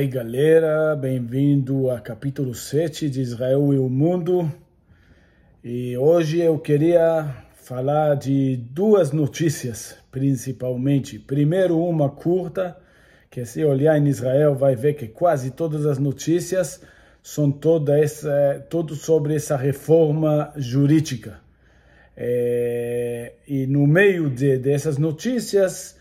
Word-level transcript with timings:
Oi, 0.00 0.06
galera, 0.06 0.96
bem-vindo 0.96 1.90
a 1.90 2.00
capítulo 2.00 2.54
7 2.54 3.10
de 3.10 3.20
Israel 3.20 3.70
e 3.74 3.78
o 3.78 3.86
Mundo. 3.90 4.50
E 5.62 5.94
hoje 5.94 6.40
eu 6.40 6.58
queria 6.58 7.36
falar 7.52 8.14
de 8.14 8.56
duas 8.56 9.12
notícias, 9.12 9.94
principalmente. 10.10 11.18
Primeiro, 11.18 11.78
uma 11.78 12.08
curta, 12.08 12.78
que 13.30 13.44
se 13.44 13.62
olhar 13.62 13.98
em 13.98 14.08
Israel 14.08 14.54
vai 14.54 14.74
ver 14.74 14.94
que 14.94 15.06
quase 15.06 15.50
todas 15.50 15.84
as 15.84 15.98
notícias 15.98 16.80
são 17.22 17.52
toda 17.52 17.98
essa, 17.98 18.64
tudo 18.70 18.94
sobre 18.94 19.34
essa 19.34 19.54
reforma 19.54 20.50
jurídica. 20.56 21.40
É, 22.16 23.34
e 23.46 23.66
no 23.66 23.86
meio 23.86 24.30
de, 24.30 24.56
dessas 24.56 24.96
notícias, 24.96 25.99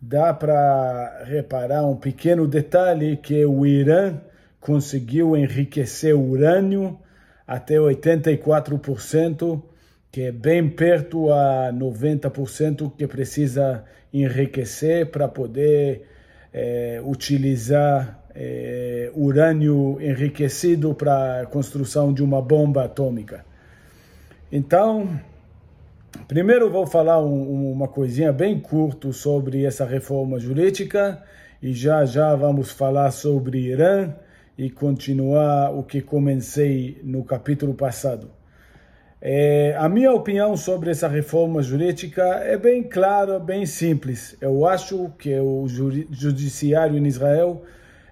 dá 0.00 0.32
para 0.32 1.24
reparar 1.24 1.84
um 1.86 1.96
pequeno 1.96 2.46
detalhe 2.46 3.16
que 3.16 3.44
o 3.44 3.66
Irã 3.66 4.20
conseguiu 4.60 5.36
enriquecer 5.36 6.16
urânio 6.16 6.98
até 7.46 7.76
84%, 7.76 9.62
que 10.10 10.22
é 10.22 10.32
bem 10.32 10.68
perto 10.68 11.32
a 11.32 11.70
90% 11.72 12.92
que 12.96 13.06
precisa 13.06 13.84
enriquecer 14.12 15.06
para 15.10 15.28
poder 15.28 16.06
é, 16.52 17.00
utilizar 17.04 18.22
é, 18.34 19.10
urânio 19.14 19.98
enriquecido 20.00 20.94
para 20.94 21.42
a 21.42 21.46
construção 21.46 22.12
de 22.12 22.22
uma 22.22 22.40
bomba 22.40 22.84
atômica. 22.84 23.44
Então, 24.50 25.20
Primeiro 26.26 26.70
vou 26.70 26.86
falar 26.86 27.22
um, 27.22 27.70
uma 27.70 27.86
coisinha 27.86 28.32
bem 28.32 28.58
curto 28.58 29.12
sobre 29.12 29.64
essa 29.64 29.84
reforma 29.84 30.38
jurídica 30.38 31.22
e 31.62 31.74
já 31.74 32.04
já 32.06 32.34
vamos 32.34 32.70
falar 32.70 33.10
sobre 33.10 33.58
Irã 33.58 34.14
e 34.56 34.70
continuar 34.70 35.70
o 35.70 35.82
que 35.82 36.00
comecei 36.00 36.98
no 37.04 37.22
capítulo 37.24 37.74
passado. 37.74 38.30
É, 39.20 39.74
a 39.78 39.86
minha 39.86 40.10
opinião 40.12 40.56
sobre 40.56 40.90
essa 40.90 41.08
reforma 41.08 41.60
jurídica 41.60 42.22
é 42.22 42.56
bem 42.56 42.82
clara, 42.82 43.38
bem 43.38 43.66
simples. 43.66 44.34
Eu 44.40 44.66
acho 44.66 45.10
que 45.18 45.38
o 45.38 45.66
judiciário 45.68 46.96
em 46.96 47.06
Israel 47.06 47.64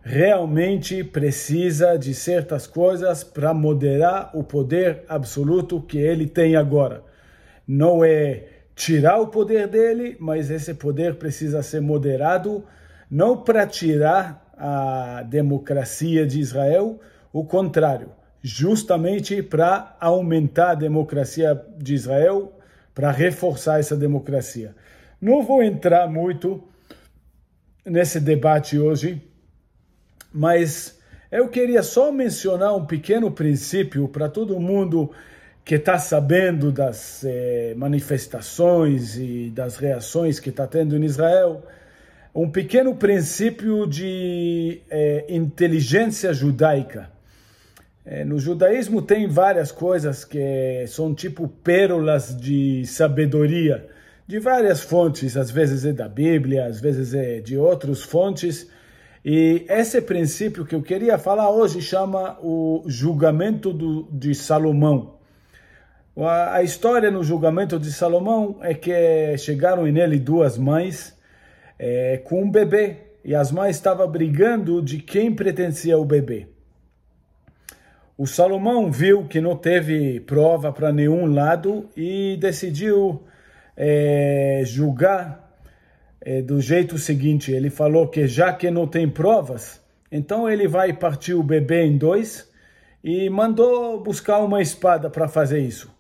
realmente 0.03 1.03
precisa 1.03 1.97
de 1.97 2.13
certas 2.13 2.67
coisas 2.67 3.25
para 3.25 3.55
moderar 3.55 4.31
o 4.35 4.45
poder 4.45 5.03
absoluto 5.09 5.81
que 5.81 5.97
ele 5.97 6.27
tem 6.27 6.57
agora 6.57 7.03
não 7.67 8.05
é 8.05 8.45
tirar 8.75 9.19
o 9.19 9.29
poder 9.29 9.67
dele, 9.67 10.17
mas 10.21 10.51
esse 10.51 10.75
poder 10.75 11.17
precisa 11.17 11.63
ser 11.63 11.81
moderado, 11.81 12.65
não 13.11 13.43
para 13.43 13.67
tirar 13.67 14.53
a 14.57 15.23
democracia 15.23 16.27
de 16.27 16.41
Israel, 16.41 17.01
o 17.33 17.45
contrário, 17.45 18.11
justamente 18.43 19.43
para 19.43 19.97
aumentar 20.01 20.71
a 20.71 20.75
democracia 20.75 21.61
de 21.79 21.95
Israel, 21.95 22.53
para 22.95 23.11
reforçar 23.11 23.81
essa 23.81 23.97
democracia. 23.97 24.75
Não 25.21 25.43
vou 25.43 25.63
entrar 25.63 26.09
muito 26.09 26.63
nesse 27.85 28.21
debate 28.21 28.79
hoje, 28.79 29.23
mas 30.33 30.99
eu 31.31 31.49
queria 31.49 31.83
só 31.83 32.13
mencionar 32.13 32.75
um 32.75 32.87
pequeno 32.87 33.31
princípio 33.31 34.09
para 34.09 34.29
todo 34.29 34.61
mundo 34.61 35.11
que 35.67 35.75
está 35.75 35.99
sabendo 35.99 36.71
das 36.71 37.25
eh, 37.25 37.75
manifestações 37.77 39.17
e 39.17 39.51
das 39.53 39.77
reações 39.77 40.39
que 40.39 40.51
está 40.51 40.65
tendo 40.65 40.97
em 40.97 41.03
Israel, 41.03 41.65
um 42.33 42.49
pequeno 42.49 42.95
princípio 42.95 43.85
de 43.85 44.81
eh, 44.89 45.25
inteligência 45.29 46.33
judaica. 46.33 47.11
Eh, 48.05 48.25
no 48.25 48.39
judaísmo 48.39 49.03
tem 49.03 49.27
várias 49.27 49.73
coisas 49.73 50.25
que 50.25 50.85
são 50.87 51.13
tipo 51.13 51.49
pérolas 51.49 52.37
de 52.37 52.87
sabedoria, 52.87 53.89
de 54.25 54.39
várias 54.39 54.83
fontes, 54.83 55.37
às 55.37 55.51
vezes 55.51 55.85
é 55.85 55.93
da 55.93 56.09
Bíblia, 56.09 56.67
às 56.67 56.81
vezes 56.81 57.13
é 57.13 57.41
de 57.41 57.59
outras 57.59 58.05
fontes. 58.05 58.71
E 59.25 59.67
esse 59.69 60.01
princípio 60.01 60.65
que 60.65 60.77
eu 60.77 60.83
queria 60.83 61.19
falar 61.19 61.51
hoje 61.51 61.83
chama 61.83 62.39
o 62.41 62.85
julgamento 62.87 63.73
do, 63.73 64.05
de 64.13 64.33
Salomão. 64.33 65.16
A 66.19 66.63
história 66.63 67.11
no 67.11 67.23
julgamento 67.23 67.79
de 67.79 67.93
Salomão 67.93 68.57
é 68.63 68.73
que 68.73 69.37
chegaram 69.37 69.85
nele 69.85 70.19
duas 70.19 70.57
mães 70.57 71.15
é, 71.79 72.17
com 72.25 72.45
um 72.45 72.51
bebê 72.51 72.97
e 73.23 73.35
as 73.35 73.53
mães 73.53 73.77
estavam 73.77 74.09
brigando 74.09 74.81
de 74.81 74.99
quem 74.99 75.35
pertencia 75.35 75.99
o 75.99 76.07
bebê. 76.07 76.47
O 78.17 78.27
Salomão 78.27 78.91
viu 78.91 79.27
que 79.27 79.43
não 79.43 79.55
teve 79.55 80.21
prova 80.21 80.73
para 80.73 80.91
nenhum 80.91 81.27
lado 81.27 81.87
e 81.95 82.39
decidiu 82.41 83.23
é, 83.77 84.63
julgar 84.65 85.55
é, 86.23 86.41
do 86.41 86.63
jeito 86.63 86.97
seguinte. 86.97 87.53
Ele 87.53 87.69
falou 87.69 88.09
que 88.09 88.27
já 88.27 88.55
que 88.55 88.71
não 88.71 88.87
tem 88.87 89.07
provas, 89.07 89.83
então 90.11 90.49
ele 90.49 90.67
vai 90.67 90.95
partir 90.95 91.35
o 91.35 91.43
bebê 91.43 91.85
em 91.85 91.99
dois 91.99 92.51
e 93.05 93.29
mandou 93.29 94.03
buscar 94.03 94.39
uma 94.39 94.63
espada 94.63 95.11
para 95.11 95.29
fazer 95.29 95.59
isso. 95.59 95.95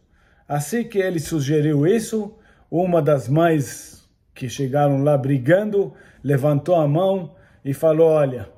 Assim 0.49 0.85
que 0.85 0.99
ele 0.99 1.19
sugeriu 1.19 1.87
isso, 1.87 2.37
uma 2.71 3.03
das 3.03 3.29
mães 3.29 4.09
que 4.35 4.49
chegaram 4.49 5.03
lá 5.03 5.17
brigando 5.17 5.93
levantou 6.23 6.77
a 6.77 6.87
mão 6.87 7.35
e 7.65 7.75
falou: 7.75 8.11
Olha, 8.11 8.49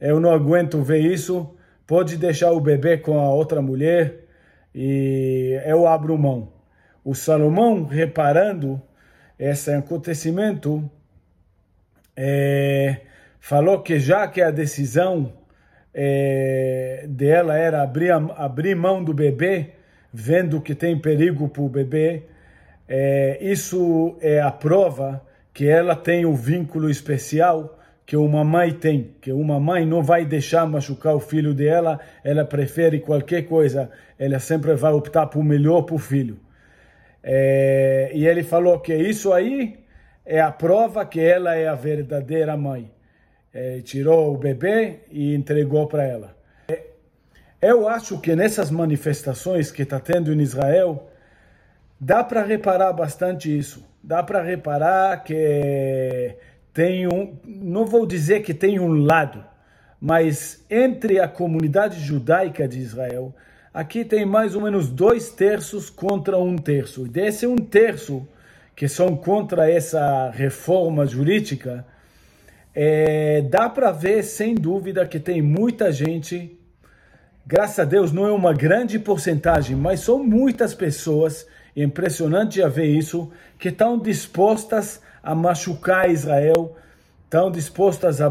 eu 0.00 0.18
não 0.20 0.30
aguento 0.30 0.82
ver 0.82 1.00
isso, 1.00 1.54
pode 1.86 2.16
deixar 2.16 2.52
o 2.52 2.60
bebê 2.60 2.96
com 2.96 3.18
a 3.18 3.28
outra 3.28 3.60
mulher 3.60 4.24
e 4.74 5.60
eu 5.64 5.86
abro 5.86 6.16
mão. 6.16 6.52
O 7.04 7.14
Salomão, 7.14 7.84
reparando 7.84 8.80
esse 9.38 9.70
acontecimento, 9.70 10.90
é, 12.16 13.02
falou 13.38 13.82
que 13.82 13.98
já 13.98 14.26
que 14.26 14.42
a 14.42 14.50
decisão 14.50 15.32
é, 15.94 17.06
dela 17.08 17.56
era 17.56 17.82
abrir, 17.82 18.10
abrir 18.10 18.74
mão 18.74 19.04
do 19.04 19.14
bebê, 19.14 19.75
vendo 20.12 20.60
que 20.60 20.74
tem 20.74 20.98
perigo 20.98 21.48
para 21.48 21.62
o 21.62 21.68
bebê, 21.68 22.22
é, 22.88 23.38
isso 23.40 24.16
é 24.20 24.40
a 24.40 24.50
prova 24.50 25.22
que 25.52 25.66
ela 25.66 25.96
tem 25.96 26.24
o 26.24 26.34
vínculo 26.34 26.90
especial 26.90 27.78
que 28.06 28.16
uma 28.16 28.44
mãe 28.44 28.72
tem, 28.72 29.10
que 29.20 29.32
uma 29.32 29.58
mãe 29.58 29.84
não 29.84 30.00
vai 30.00 30.24
deixar 30.24 30.64
machucar 30.64 31.16
o 31.16 31.20
filho 31.20 31.52
dela, 31.52 31.98
ela 32.22 32.44
prefere 32.44 33.00
qualquer 33.00 33.42
coisa, 33.42 33.90
ela 34.16 34.38
sempre 34.38 34.74
vai 34.74 34.92
optar 34.92 35.26
por 35.26 35.42
melhor 35.42 35.82
para 35.82 35.96
o 35.96 35.98
filho. 35.98 36.38
É, 37.20 38.12
e 38.14 38.24
ele 38.24 38.44
falou 38.44 38.78
que 38.78 38.94
isso 38.94 39.32
aí 39.32 39.80
é 40.24 40.40
a 40.40 40.52
prova 40.52 41.04
que 41.04 41.20
ela 41.20 41.56
é 41.56 41.66
a 41.66 41.74
verdadeira 41.74 42.56
mãe. 42.56 42.92
É, 43.52 43.80
tirou 43.80 44.34
o 44.34 44.38
bebê 44.38 45.00
e 45.10 45.34
entregou 45.34 45.88
para 45.88 46.04
ela. 46.04 46.35
Eu 47.60 47.88
acho 47.88 48.18
que 48.20 48.36
nessas 48.36 48.70
manifestações 48.70 49.70
que 49.70 49.82
está 49.82 49.98
tendo 49.98 50.32
em 50.32 50.40
Israel, 50.40 51.10
dá 51.98 52.22
para 52.22 52.42
reparar 52.42 52.92
bastante 52.92 53.56
isso. 53.56 53.84
Dá 54.02 54.22
para 54.22 54.42
reparar 54.42 55.24
que 55.24 56.36
tem 56.72 57.06
um, 57.06 57.34
não 57.44 57.86
vou 57.86 58.06
dizer 58.06 58.42
que 58.42 58.52
tem 58.52 58.78
um 58.78 58.92
lado, 59.04 59.42
mas 59.98 60.64
entre 60.70 61.18
a 61.18 61.26
comunidade 61.26 61.98
judaica 61.98 62.68
de 62.68 62.78
Israel, 62.78 63.34
aqui 63.72 64.04
tem 64.04 64.26
mais 64.26 64.54
ou 64.54 64.60
menos 64.60 64.90
dois 64.90 65.30
terços 65.30 65.88
contra 65.88 66.38
um 66.38 66.56
terço. 66.56 67.08
Desse 67.08 67.46
um 67.46 67.56
terço 67.56 68.28
que 68.76 68.86
são 68.86 69.16
contra 69.16 69.70
essa 69.70 70.30
reforma 70.30 71.06
jurídica, 71.06 71.86
é, 72.74 73.40
dá 73.40 73.70
para 73.70 73.90
ver 73.90 74.22
sem 74.22 74.54
dúvida 74.54 75.06
que 75.06 75.18
tem 75.18 75.40
muita 75.40 75.90
gente 75.90 76.60
graças 77.46 77.78
a 77.78 77.84
Deus, 77.84 78.12
não 78.12 78.26
é 78.26 78.32
uma 78.32 78.52
grande 78.52 78.98
porcentagem, 78.98 79.76
mas 79.76 80.00
são 80.00 80.22
muitas 80.22 80.74
pessoas, 80.74 81.46
é 81.76 81.82
impressionante 81.82 82.60
a 82.60 82.68
ver 82.68 82.86
isso, 82.86 83.30
que 83.58 83.68
estão 83.68 83.98
dispostas 83.98 85.00
a 85.22 85.34
machucar 85.34 86.10
Israel, 86.10 86.76
estão 87.24 87.50
dispostas 87.50 88.20
a 88.20 88.26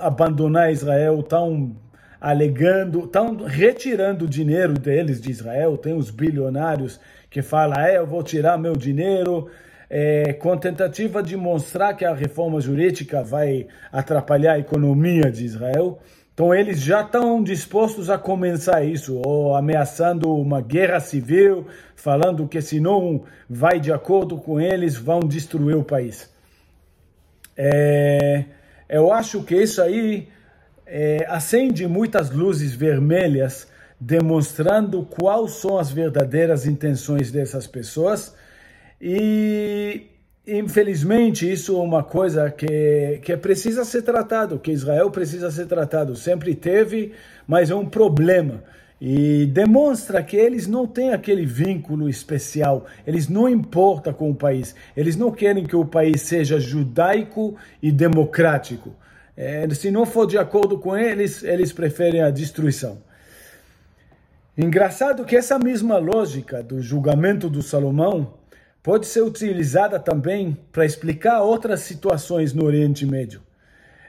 abandonar 0.00 0.72
Israel, 0.72 1.20
estão 1.20 1.74
alegando, 2.20 3.04
estão 3.04 3.44
retirando 3.44 4.24
o 4.24 4.28
dinheiro 4.28 4.74
deles 4.74 5.20
de 5.20 5.30
Israel. 5.30 5.78
Tem 5.78 5.94
os 5.94 6.10
bilionários 6.10 7.00
que 7.30 7.40
falam, 7.40 7.80
é, 7.80 7.96
eu 7.96 8.06
vou 8.06 8.22
tirar 8.22 8.58
meu 8.58 8.76
dinheiro, 8.76 9.48
é, 9.88 10.32
com 10.34 10.56
tentativa 10.56 11.22
de 11.22 11.36
mostrar 11.36 11.94
que 11.94 12.04
a 12.04 12.14
reforma 12.14 12.60
jurídica 12.60 13.22
vai 13.22 13.66
atrapalhar 13.90 14.54
a 14.54 14.58
economia 14.58 15.30
de 15.30 15.44
Israel. 15.44 15.98
Então 16.40 16.54
eles 16.54 16.80
já 16.80 17.02
estão 17.02 17.42
dispostos 17.42 18.08
a 18.08 18.16
começar 18.16 18.82
isso, 18.82 19.20
ou 19.22 19.54
ameaçando 19.54 20.34
uma 20.34 20.62
guerra 20.62 20.98
civil, 20.98 21.66
falando 21.94 22.48
que 22.48 22.62
se 22.62 22.80
não 22.80 23.24
vai 23.46 23.78
de 23.78 23.92
acordo 23.92 24.38
com 24.38 24.58
eles, 24.58 24.96
vão 24.96 25.20
destruir 25.20 25.76
o 25.76 25.84
país. 25.84 26.30
É, 27.54 28.46
eu 28.88 29.12
acho 29.12 29.42
que 29.42 29.54
isso 29.54 29.82
aí 29.82 30.28
é, 30.86 31.26
acende 31.28 31.86
muitas 31.86 32.30
luzes 32.30 32.74
vermelhas, 32.74 33.68
demonstrando 34.00 35.02
quais 35.02 35.50
são 35.56 35.78
as 35.78 35.92
verdadeiras 35.92 36.64
intenções 36.64 37.30
dessas 37.30 37.66
pessoas. 37.66 38.34
E 38.98 40.06
infelizmente 40.58 41.50
isso 41.50 41.76
é 41.76 41.80
uma 41.80 42.02
coisa 42.02 42.50
que, 42.50 43.20
que 43.22 43.36
precisa 43.36 43.84
ser 43.84 44.02
tratado, 44.02 44.58
que 44.58 44.70
Israel 44.70 45.10
precisa 45.10 45.50
ser 45.50 45.66
tratado. 45.66 46.16
Sempre 46.16 46.54
teve, 46.54 47.12
mas 47.46 47.70
é 47.70 47.74
um 47.74 47.86
problema. 47.86 48.62
E 49.00 49.46
demonstra 49.46 50.22
que 50.22 50.36
eles 50.36 50.66
não 50.66 50.86
têm 50.86 51.12
aquele 51.12 51.46
vínculo 51.46 52.08
especial, 52.08 52.84
eles 53.06 53.28
não 53.28 53.48
importam 53.48 54.12
com 54.12 54.30
o 54.30 54.34
país, 54.34 54.74
eles 54.94 55.16
não 55.16 55.30
querem 55.30 55.64
que 55.64 55.74
o 55.74 55.86
país 55.86 56.20
seja 56.20 56.60
judaico 56.60 57.56
e 57.82 57.90
democrático. 57.90 58.94
É, 59.34 59.66
se 59.70 59.90
não 59.90 60.04
for 60.04 60.26
de 60.26 60.36
acordo 60.36 60.78
com 60.78 60.94
eles, 60.94 61.42
eles 61.42 61.72
preferem 61.72 62.20
a 62.20 62.30
destruição. 62.30 62.98
Engraçado 64.58 65.24
que 65.24 65.34
essa 65.34 65.58
mesma 65.58 65.96
lógica 65.96 66.62
do 66.62 66.82
julgamento 66.82 67.48
do 67.48 67.62
Salomão 67.62 68.34
pode 68.82 69.06
ser 69.06 69.22
utilizada 69.22 69.98
também 69.98 70.56
para 70.72 70.84
explicar 70.84 71.42
outras 71.42 71.80
situações 71.80 72.52
no 72.52 72.64
Oriente 72.64 73.04
Médio. 73.04 73.42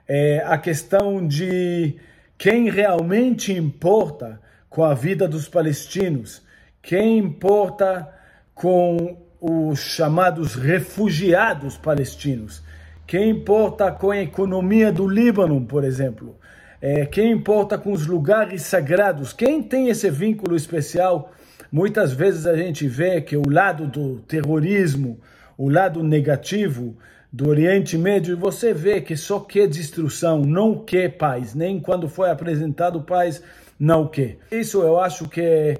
É 0.07 0.43
a 0.45 0.57
questão 0.57 1.25
de 1.25 1.95
quem 2.37 2.69
realmente 2.69 3.53
importa 3.53 4.41
com 4.69 4.83
a 4.83 4.93
vida 4.93 5.27
dos 5.27 5.47
palestinos, 5.47 6.41
quem 6.81 7.17
importa 7.17 8.07
com 8.53 9.17
os 9.39 9.79
chamados 9.79 10.55
refugiados 10.55 11.77
palestinos, 11.77 12.63
quem 13.05 13.29
importa 13.29 13.91
com 13.91 14.11
a 14.11 14.17
economia 14.17 14.91
do 14.91 15.07
Líbano, 15.07 15.65
por 15.65 15.83
exemplo, 15.83 16.37
é, 16.81 17.05
quem 17.05 17.31
importa 17.31 17.77
com 17.77 17.91
os 17.91 18.07
lugares 18.07 18.63
sagrados, 18.63 19.33
quem 19.33 19.61
tem 19.61 19.89
esse 19.89 20.09
vínculo 20.09 20.55
especial 20.55 21.31
Muitas 21.71 22.11
vezes 22.11 22.45
a 22.45 22.55
gente 22.55 22.85
vê 22.85 23.21
que 23.21 23.37
o 23.37 23.49
lado 23.49 23.87
do 23.87 24.19
terrorismo, 24.23 25.19
o 25.57 25.69
lado 25.69 26.03
negativo 26.03 26.97
do 27.31 27.47
Oriente 27.47 27.97
Médio, 27.97 28.37
você 28.37 28.73
vê 28.73 28.99
que 28.99 29.15
só 29.15 29.39
quer 29.39 29.67
destruição, 29.67 30.41
não 30.41 30.83
quer 30.83 31.17
paz, 31.17 31.55
nem 31.55 31.79
quando 31.79 32.09
foi 32.09 32.29
apresentado 32.29 33.01
paz, 33.01 33.41
não 33.79 34.05
quer. 34.05 34.37
Isso 34.51 34.81
eu 34.81 34.99
acho 34.99 35.29
que 35.29 35.39
é, 35.39 35.77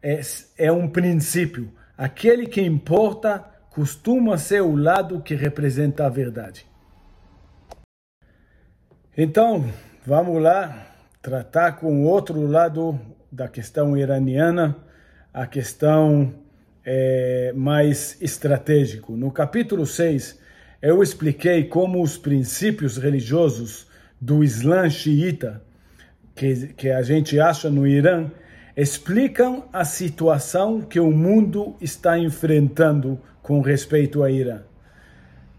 é, 0.00 0.20
é 0.56 0.70
um 0.70 0.88
princípio. 0.88 1.72
Aquele 1.98 2.46
que 2.46 2.62
importa 2.62 3.44
costuma 3.70 4.38
ser 4.38 4.62
o 4.62 4.76
lado 4.76 5.22
que 5.22 5.34
representa 5.34 6.06
a 6.06 6.08
verdade. 6.08 6.64
Então, 9.18 9.68
vamos 10.06 10.40
lá 10.40 10.86
tratar 11.20 11.72
com 11.72 12.02
o 12.02 12.04
outro 12.04 12.46
lado 12.46 12.98
da 13.30 13.48
questão 13.48 13.96
iraniana 13.96 14.76
a 15.32 15.46
questão 15.46 16.34
é, 16.84 17.52
mais 17.54 18.20
estratégico. 18.20 19.16
No 19.16 19.30
capítulo 19.30 19.86
6, 19.86 20.38
eu 20.80 21.02
expliquei 21.02 21.64
como 21.64 22.02
os 22.02 22.18
princípios 22.18 22.96
religiosos 22.96 23.86
do 24.20 24.44
Islã 24.44 24.88
xiita, 24.90 25.62
que, 26.34 26.68
que 26.74 26.90
a 26.90 27.02
gente 27.02 27.38
acha 27.40 27.70
no 27.70 27.86
Irã, 27.86 28.30
explicam 28.76 29.64
a 29.72 29.84
situação 29.84 30.80
que 30.80 31.00
o 31.00 31.10
mundo 31.10 31.76
está 31.80 32.18
enfrentando 32.18 33.20
com 33.42 33.60
respeito 33.60 34.22
ao 34.22 34.28
Irã. 34.28 34.62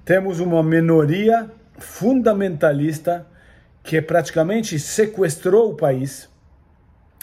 Temos 0.06 0.40
uma 0.40 0.64
minoria 0.64 1.50
fundamentalista 1.78 3.26
que 3.84 4.02
praticamente 4.02 4.80
sequestrou 4.80 5.72
o 5.72 5.76
país, 5.76 6.30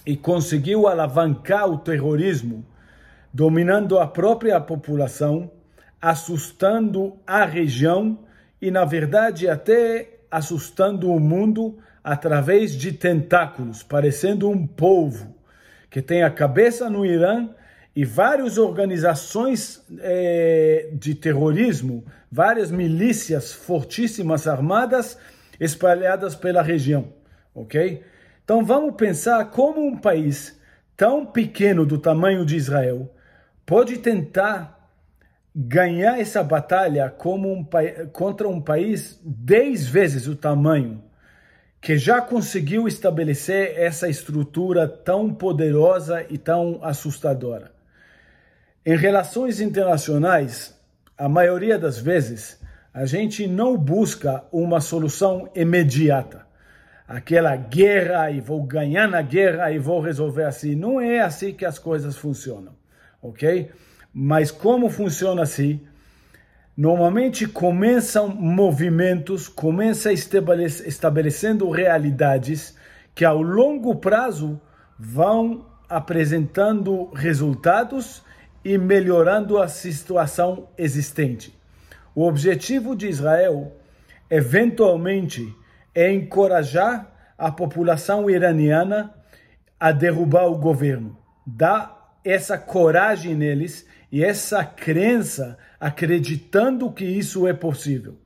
e 0.06 0.16
conseguiu 0.16 0.86
alavancar 0.86 1.68
o 1.68 1.78
terrorismo, 1.78 2.64
dominando 3.32 3.98
a 3.98 4.06
própria 4.06 4.60
população, 4.60 5.50
assustando 6.00 7.16
a 7.26 7.44
região 7.44 8.18
e, 8.60 8.70
na 8.70 8.84
verdade, 8.84 9.48
até 9.48 10.20
assustando 10.30 11.10
o 11.10 11.20
mundo 11.20 11.78
através 12.02 12.72
de 12.72 12.92
tentáculos, 12.92 13.82
parecendo 13.82 14.48
um 14.48 14.66
povo 14.66 15.34
que 15.90 16.00
tem 16.00 16.22
a 16.22 16.30
cabeça 16.30 16.88
no 16.88 17.04
Irã 17.04 17.50
e 17.94 18.04
várias 18.04 18.56
organizações 18.56 19.84
eh, 19.98 20.88
de 20.92 21.14
terrorismo, 21.14 22.04
várias 22.30 22.70
milícias 22.70 23.52
fortíssimas 23.52 24.46
armadas 24.46 25.18
espalhadas 25.58 26.34
pela 26.34 26.62
região, 26.62 27.12
ok? 27.54 28.02
Então 28.44 28.64
vamos 28.64 28.94
pensar 28.96 29.44
como 29.50 29.86
um 29.86 29.96
país 29.96 30.58
tão 30.96 31.24
pequeno 31.24 31.86
do 31.86 31.98
tamanho 31.98 32.44
de 32.44 32.56
Israel 32.56 33.10
pode 33.64 33.98
tentar 33.98 34.90
ganhar 35.54 36.20
essa 36.20 36.42
batalha 36.42 37.14
um, 37.24 37.66
contra 38.12 38.48
um 38.48 38.60
país 38.60 39.20
dez 39.24 39.86
vezes 39.86 40.26
o 40.26 40.36
tamanho 40.36 41.02
que 41.80 41.96
já 41.96 42.20
conseguiu 42.20 42.86
estabelecer 42.86 43.78
essa 43.78 44.08
estrutura 44.08 44.86
tão 44.86 45.32
poderosa 45.32 46.26
e 46.28 46.36
tão 46.36 46.78
assustadora. 46.82 47.72
Em 48.84 48.96
relações 48.96 49.60
internacionais, 49.60 50.78
a 51.16 51.28
maioria 51.28 51.78
das 51.78 51.98
vezes, 51.98 52.60
a 52.92 53.06
gente 53.06 53.46
não 53.46 53.78
busca 53.78 54.44
uma 54.52 54.80
solução 54.80 55.48
imediata 55.54 56.49
aquela 57.10 57.56
guerra 57.56 58.30
e 58.30 58.40
vou 58.40 58.62
ganhar 58.62 59.08
na 59.08 59.20
guerra 59.20 59.72
e 59.72 59.80
vou 59.80 60.00
resolver 60.00 60.44
assim. 60.44 60.76
Não 60.76 61.00
é 61.00 61.18
assim 61.18 61.52
que 61.52 61.64
as 61.64 61.76
coisas 61.76 62.16
funcionam, 62.16 62.72
ok? 63.20 63.68
Mas 64.14 64.52
como 64.52 64.88
funciona 64.88 65.42
assim? 65.42 65.80
Normalmente 66.76 67.48
começam 67.48 68.28
movimentos, 68.28 69.48
começa 69.48 70.12
estabelecendo 70.12 71.68
realidades 71.68 72.76
que 73.12 73.24
ao 73.24 73.42
longo 73.42 73.96
prazo 73.96 74.60
vão 74.96 75.66
apresentando 75.88 77.10
resultados 77.12 78.22
e 78.64 78.78
melhorando 78.78 79.58
a 79.58 79.66
situação 79.66 80.68
existente. 80.78 81.58
O 82.14 82.24
objetivo 82.24 82.94
de 82.94 83.08
Israel, 83.08 83.72
eventualmente, 84.30 85.52
é 85.94 86.12
encorajar 86.12 87.10
a 87.36 87.50
população 87.50 88.28
iraniana 88.28 89.14
a 89.78 89.92
derrubar 89.92 90.46
o 90.46 90.58
governo, 90.58 91.16
dar 91.46 92.18
essa 92.22 92.58
coragem 92.58 93.34
neles 93.34 93.86
e 94.12 94.22
essa 94.22 94.64
crença 94.64 95.56
acreditando 95.80 96.90
que 96.92 97.04
isso 97.04 97.46
é 97.46 97.52
possível. 97.54 98.18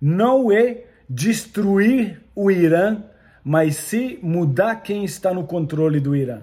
Não 0.00 0.50
é 0.50 0.84
destruir 1.08 2.22
o 2.34 2.50
Irã, 2.50 3.02
mas 3.44 3.76
sim 3.76 4.18
mudar 4.22 4.76
quem 4.76 5.04
está 5.04 5.32
no 5.32 5.44
controle 5.44 6.00
do 6.00 6.16
Irã. 6.16 6.40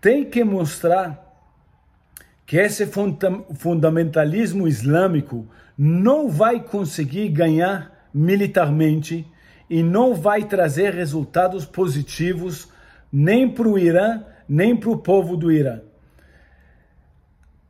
Tem 0.00 0.24
que 0.24 0.42
mostrar 0.42 1.26
que 2.46 2.56
esse 2.56 2.88
fundamentalismo 3.54 4.66
islâmico 4.66 5.46
não 5.78 6.28
vai 6.28 6.60
conseguir 6.60 7.28
ganhar 7.28 8.08
militarmente 8.12 9.26
e 9.70 9.84
não 9.84 10.16
vai 10.16 10.44
trazer 10.44 10.92
resultados 10.92 11.64
positivos 11.64 12.68
nem 13.12 13.48
para 13.48 13.68
o 13.68 13.78
Irã, 13.78 14.24
nem 14.48 14.76
para 14.76 14.90
o 14.90 14.98
povo 14.98 15.36
do 15.36 15.52
Irã. 15.52 15.80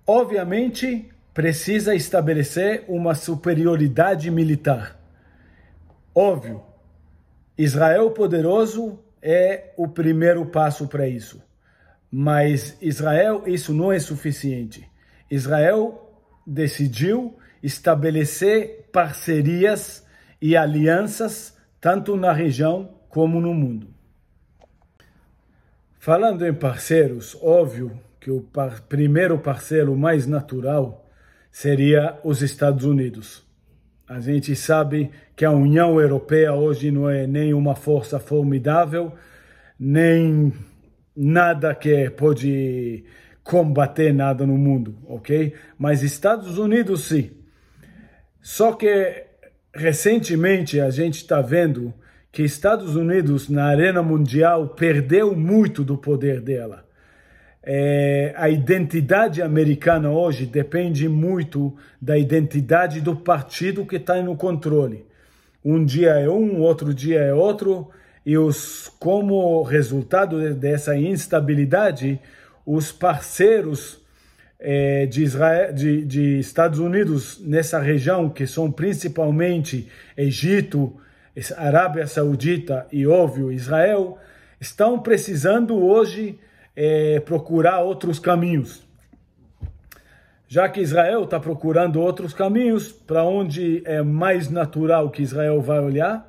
Obviamente, 0.06 1.10
precisa 1.34 1.94
estabelecer 1.94 2.84
uma 2.88 3.14
superioridade 3.14 4.30
militar. 4.30 4.98
Óbvio, 6.14 6.62
Israel 7.56 8.10
poderoso 8.12 8.98
é 9.22 9.72
o 9.76 9.86
primeiro 9.86 10.46
passo 10.46 10.88
para 10.88 11.06
isso. 11.06 11.42
Mas 12.10 12.76
Israel, 12.80 13.44
isso 13.46 13.74
não 13.74 13.92
é 13.92 13.98
suficiente. 14.00 14.88
Israel 15.30 16.10
decidiu 16.46 17.36
estabelecer 17.62 18.88
parcerias 18.90 20.04
e 20.40 20.56
alianças 20.56 21.59
tanto 21.80 22.16
na 22.16 22.32
região 22.32 22.90
como 23.08 23.40
no 23.40 23.54
mundo. 23.54 23.88
Falando 25.98 26.46
em 26.46 26.54
parceiros, 26.54 27.36
óbvio 27.42 27.98
que 28.18 28.30
o 28.30 28.40
par 28.40 28.82
primeiro 28.82 29.38
parceiro 29.38 29.96
mais 29.96 30.26
natural 30.26 31.06
seria 31.50 32.18
os 32.22 32.42
Estados 32.42 32.84
Unidos. 32.84 33.44
A 34.08 34.20
gente 34.20 34.54
sabe 34.56 35.10
que 35.36 35.44
a 35.44 35.50
União 35.50 36.00
Europeia 36.00 36.52
hoje 36.52 36.90
não 36.90 37.08
é 37.08 37.26
nem 37.26 37.54
uma 37.54 37.74
força 37.74 38.18
formidável, 38.18 39.12
nem 39.78 40.52
nada 41.16 41.74
que 41.74 42.10
pode 42.10 43.04
combater 43.42 44.12
nada 44.12 44.46
no 44.46 44.56
mundo, 44.56 44.96
ok? 45.06 45.54
Mas 45.78 46.02
Estados 46.02 46.58
Unidos 46.58 47.04
sim. 47.04 47.30
Só 48.40 48.72
que 48.72 49.29
recentemente 49.74 50.80
a 50.80 50.90
gente 50.90 51.16
está 51.16 51.40
vendo 51.40 51.92
que 52.32 52.42
Estados 52.42 52.94
Unidos 52.96 53.48
na 53.48 53.64
arena 53.64 54.02
mundial 54.02 54.68
perdeu 54.68 55.34
muito 55.34 55.82
do 55.82 55.96
poder 55.96 56.40
dela. 56.40 56.84
É, 57.62 58.32
a 58.36 58.48
identidade 58.48 59.42
americana 59.42 60.10
hoje 60.10 60.46
depende 60.46 61.08
muito 61.08 61.76
da 62.00 62.16
identidade 62.16 63.00
do 63.00 63.16
partido 63.16 63.84
que 63.84 63.96
está 63.96 64.22
no 64.22 64.36
controle. 64.36 65.04
Um 65.64 65.84
dia 65.84 66.10
é 66.12 66.28
um, 66.28 66.60
outro 66.60 66.94
dia 66.94 67.20
é 67.20 67.34
outro, 67.34 67.90
e 68.24 68.38
os, 68.38 68.90
como 68.98 69.62
resultado 69.62 70.54
dessa 70.54 70.96
instabilidade, 70.96 72.18
os 72.64 72.92
parceiros 72.92 74.00
é, 74.60 75.06
de, 75.06 75.22
Israel, 75.22 75.72
de, 75.72 76.04
de 76.04 76.38
Estados 76.38 76.78
Unidos 76.78 77.40
nessa 77.40 77.80
região, 77.80 78.28
que 78.28 78.46
são 78.46 78.70
principalmente 78.70 79.88
Egito, 80.16 80.94
Arábia 81.56 82.06
Saudita 82.06 82.86
e, 82.92 83.06
óbvio, 83.06 83.50
Israel, 83.50 84.18
estão 84.60 84.98
precisando 84.98 85.82
hoje 85.82 86.38
é, 86.76 87.20
procurar 87.20 87.80
outros 87.80 88.18
caminhos. 88.18 88.86
Já 90.46 90.68
que 90.68 90.80
Israel 90.80 91.24
está 91.24 91.38
procurando 91.38 92.00
outros 92.00 92.34
caminhos, 92.34 92.90
para 92.90 93.24
onde 93.24 93.82
é 93.86 94.02
mais 94.02 94.50
natural 94.50 95.08
que 95.08 95.22
Israel 95.22 95.62
vai 95.62 95.78
olhar? 95.78 96.28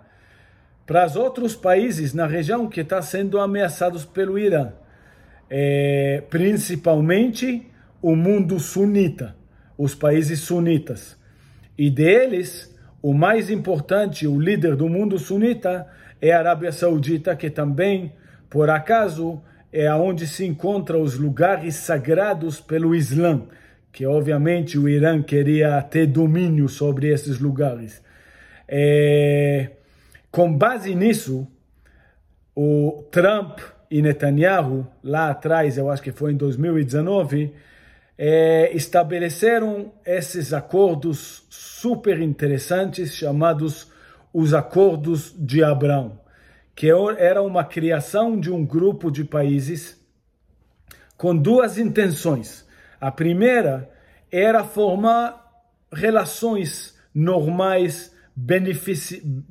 Para 0.86 1.06
os 1.08 1.16
outros 1.16 1.56
países 1.56 2.14
na 2.14 2.28
região 2.28 2.70
que 2.70 2.82
estão 2.82 3.00
tá 3.00 3.02
sendo 3.02 3.40
ameaçados 3.40 4.06
pelo 4.06 4.38
Irã. 4.38 4.74
É, 5.50 6.24
principalmente 6.30 7.71
o 8.02 8.16
mundo 8.16 8.60
sunita, 8.60 9.36
os 9.78 9.94
países 9.94 10.40
sunitas. 10.40 11.18
E 11.78 11.90
deles, 11.90 12.74
o 13.02 13.14
mais 13.14 13.50
importante, 13.50 14.28
o 14.28 14.40
líder 14.40 14.76
do 14.76 14.90
mundo 14.90 15.20
sunita, 15.20 15.88
é 16.22 16.32
a 16.32 16.40
Arábia 16.40 16.72
Saudita, 16.72 17.36
que 17.36 17.50
também, 17.50 18.14
por 18.50 18.70
acaso, 18.70 19.42
é 19.72 19.92
onde 19.94 20.28
se 20.28 20.46
encontram 20.46 21.02
os 21.02 21.18
lugares 21.18 21.76
sagrados 21.76 22.60
pelo 22.60 22.94
Islã, 22.94 23.44
que 23.92 24.06
obviamente 24.06 24.78
o 24.78 24.88
Irã 24.88 25.22
queria 25.22 25.82
ter 25.82 26.08
domínio 26.08 26.68
sobre 26.68 27.08
esses 27.08 27.40
lugares. 27.40 28.02
É, 28.68 29.72
com 30.32 30.56
base 30.56 30.96
nisso, 30.96 31.48
o 32.56 33.04
Trump 33.12 33.60
e 33.90 34.02
Netanyahu, 34.02 34.88
lá 35.04 35.30
atrás, 35.30 35.78
eu 35.78 35.90
acho 35.90 36.02
que 36.02 36.12
foi 36.12 36.32
em 36.32 36.38
2019, 36.38 37.54
é, 38.24 38.70
estabeleceram 38.76 39.92
esses 40.06 40.54
acordos 40.54 41.44
super 41.50 42.22
interessantes 42.22 43.16
chamados 43.16 43.92
os 44.32 44.54
Acordos 44.54 45.34
de 45.36 45.64
Abraão 45.64 46.22
que 46.76 46.90
era 47.18 47.42
uma 47.42 47.64
criação 47.64 48.40
de 48.40 48.52
um 48.52 48.66
grupo 48.66 49.12
de 49.12 49.24
países 49.24 50.00
com 51.16 51.36
duas 51.36 51.78
intenções. 51.78 52.66
A 53.00 53.12
primeira 53.12 53.90
era 54.32 54.64
formar 54.64 55.40
relações 55.94 56.98
normais 57.14 58.16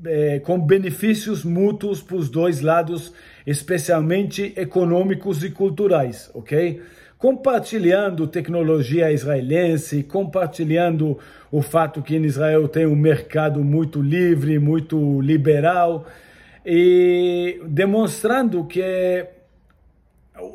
eh, 0.07 0.41
com 0.41 0.59
benefícios 0.59 1.45
mútuos 1.45 2.03
para 2.03 2.17
os 2.17 2.29
dois 2.29 2.61
lados, 2.61 3.13
especialmente 3.47 4.53
econômicos 4.57 5.45
e 5.45 5.51
culturais, 5.51 6.31
ok? 6.35 6.83
Compartilhando 7.21 8.27
tecnologia 8.27 9.13
israelense, 9.13 10.03
compartilhando 10.03 11.19
o 11.53 11.61
fato 11.61 12.01
que 12.01 12.17
em 12.17 12.25
Israel 12.25 12.67
tem 12.67 12.87
um 12.87 12.97
mercado 12.97 13.63
muito 13.63 14.01
livre, 14.01 14.59
muito 14.59 15.21
liberal, 15.21 16.07
e 16.65 17.61
demonstrando 17.67 18.65
que 18.65 19.27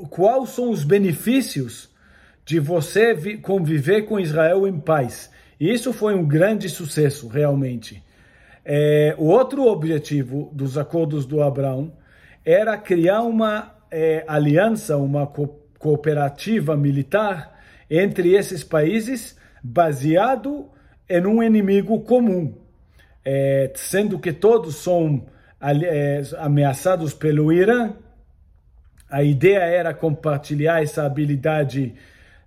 quais 0.09 0.49
são 0.49 0.71
os 0.71 0.83
benefícios 0.83 1.87
de 2.43 2.59
você 2.59 3.37
conviver 3.37 4.01
com 4.01 4.19
Israel 4.19 4.67
em 4.67 4.79
paz. 4.79 5.29
E 5.59 5.71
isso 5.71 5.93
foi 5.93 6.15
um 6.15 6.27
grande 6.27 6.67
sucesso, 6.67 7.27
realmente. 7.27 8.03
É, 8.65 9.13
o 9.19 9.25
outro 9.25 9.67
objetivo 9.67 10.49
dos 10.51 10.79
acordos 10.79 11.27
do 11.27 11.43
Abraão 11.43 11.93
era 12.43 12.75
criar 12.75 13.21
uma 13.21 13.75
é, 13.91 14.25
aliança, 14.27 14.97
uma 14.97 15.27
co 15.27 15.63
cooperativa 15.85 16.75
militar 16.75 17.53
entre 17.87 18.33
esses 18.33 18.63
países, 18.63 19.37
baseado 19.61 20.67
em 21.07 21.23
um 21.27 21.43
inimigo 21.43 21.99
comum, 21.99 22.55
é, 23.23 23.71
sendo 23.75 24.17
que 24.17 24.33
todos 24.33 24.77
são 24.77 25.27
é, 25.61 26.23
ameaçados 26.39 27.13
pelo 27.13 27.53
Irã. 27.53 27.93
A 29.07 29.21
ideia 29.21 29.59
era 29.59 29.93
compartilhar 29.93 30.81
essa 30.81 31.05
habilidade 31.05 31.93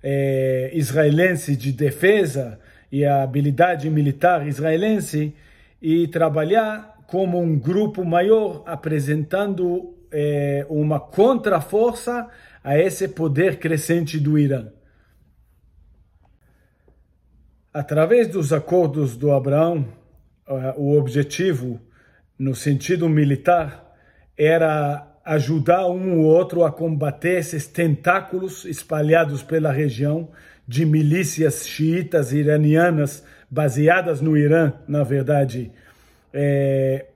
é, 0.02 0.72
israelense 0.74 1.54
de 1.54 1.70
defesa 1.70 2.58
e 2.90 3.04
a 3.04 3.22
habilidade 3.22 3.88
militar 3.88 4.48
israelense 4.48 5.32
e 5.80 6.08
trabalhar 6.08 7.04
como 7.06 7.40
um 7.40 7.56
grupo 7.56 8.04
maior, 8.04 8.64
apresentando 8.66 9.94
é, 10.10 10.66
uma 10.68 10.98
contraforça 10.98 12.28
a 12.62 12.78
esse 12.78 13.08
poder 13.08 13.58
crescente 13.58 14.18
do 14.18 14.38
Irã. 14.38 14.68
Através 17.72 18.28
dos 18.28 18.52
acordos 18.52 19.16
do 19.16 19.32
Abraão, 19.32 19.86
o 20.76 20.96
objetivo 20.96 21.80
no 22.38 22.54
sentido 22.54 23.08
militar, 23.08 23.84
era 24.36 25.04
ajudar 25.24 25.86
um 25.88 26.20
ou 26.20 26.24
outro 26.24 26.64
a 26.64 26.70
combater 26.70 27.38
esses 27.38 27.66
tentáculos 27.66 28.64
espalhados 28.64 29.42
pela 29.42 29.72
região 29.72 30.28
de 30.66 30.86
milícias 30.86 31.66
xiitas 31.66 32.32
iranianas 32.32 33.24
baseadas 33.50 34.20
no 34.20 34.36
Irã, 34.36 34.72
na 34.86 35.02
verdade. 35.02 35.72
É, 36.32 37.06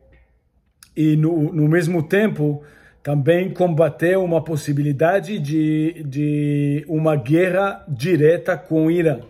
e 0.96 1.16
no, 1.16 1.52
no 1.52 1.68
mesmo 1.68 2.02
tempo 2.02 2.62
também 3.02 3.52
combater 3.52 4.16
uma 4.16 4.42
possibilidade 4.42 5.38
de, 5.38 6.04
de 6.06 6.84
uma 6.88 7.16
guerra 7.16 7.84
direta 7.88 8.56
com 8.56 8.86
o 8.86 8.90
Irã. 8.90 9.20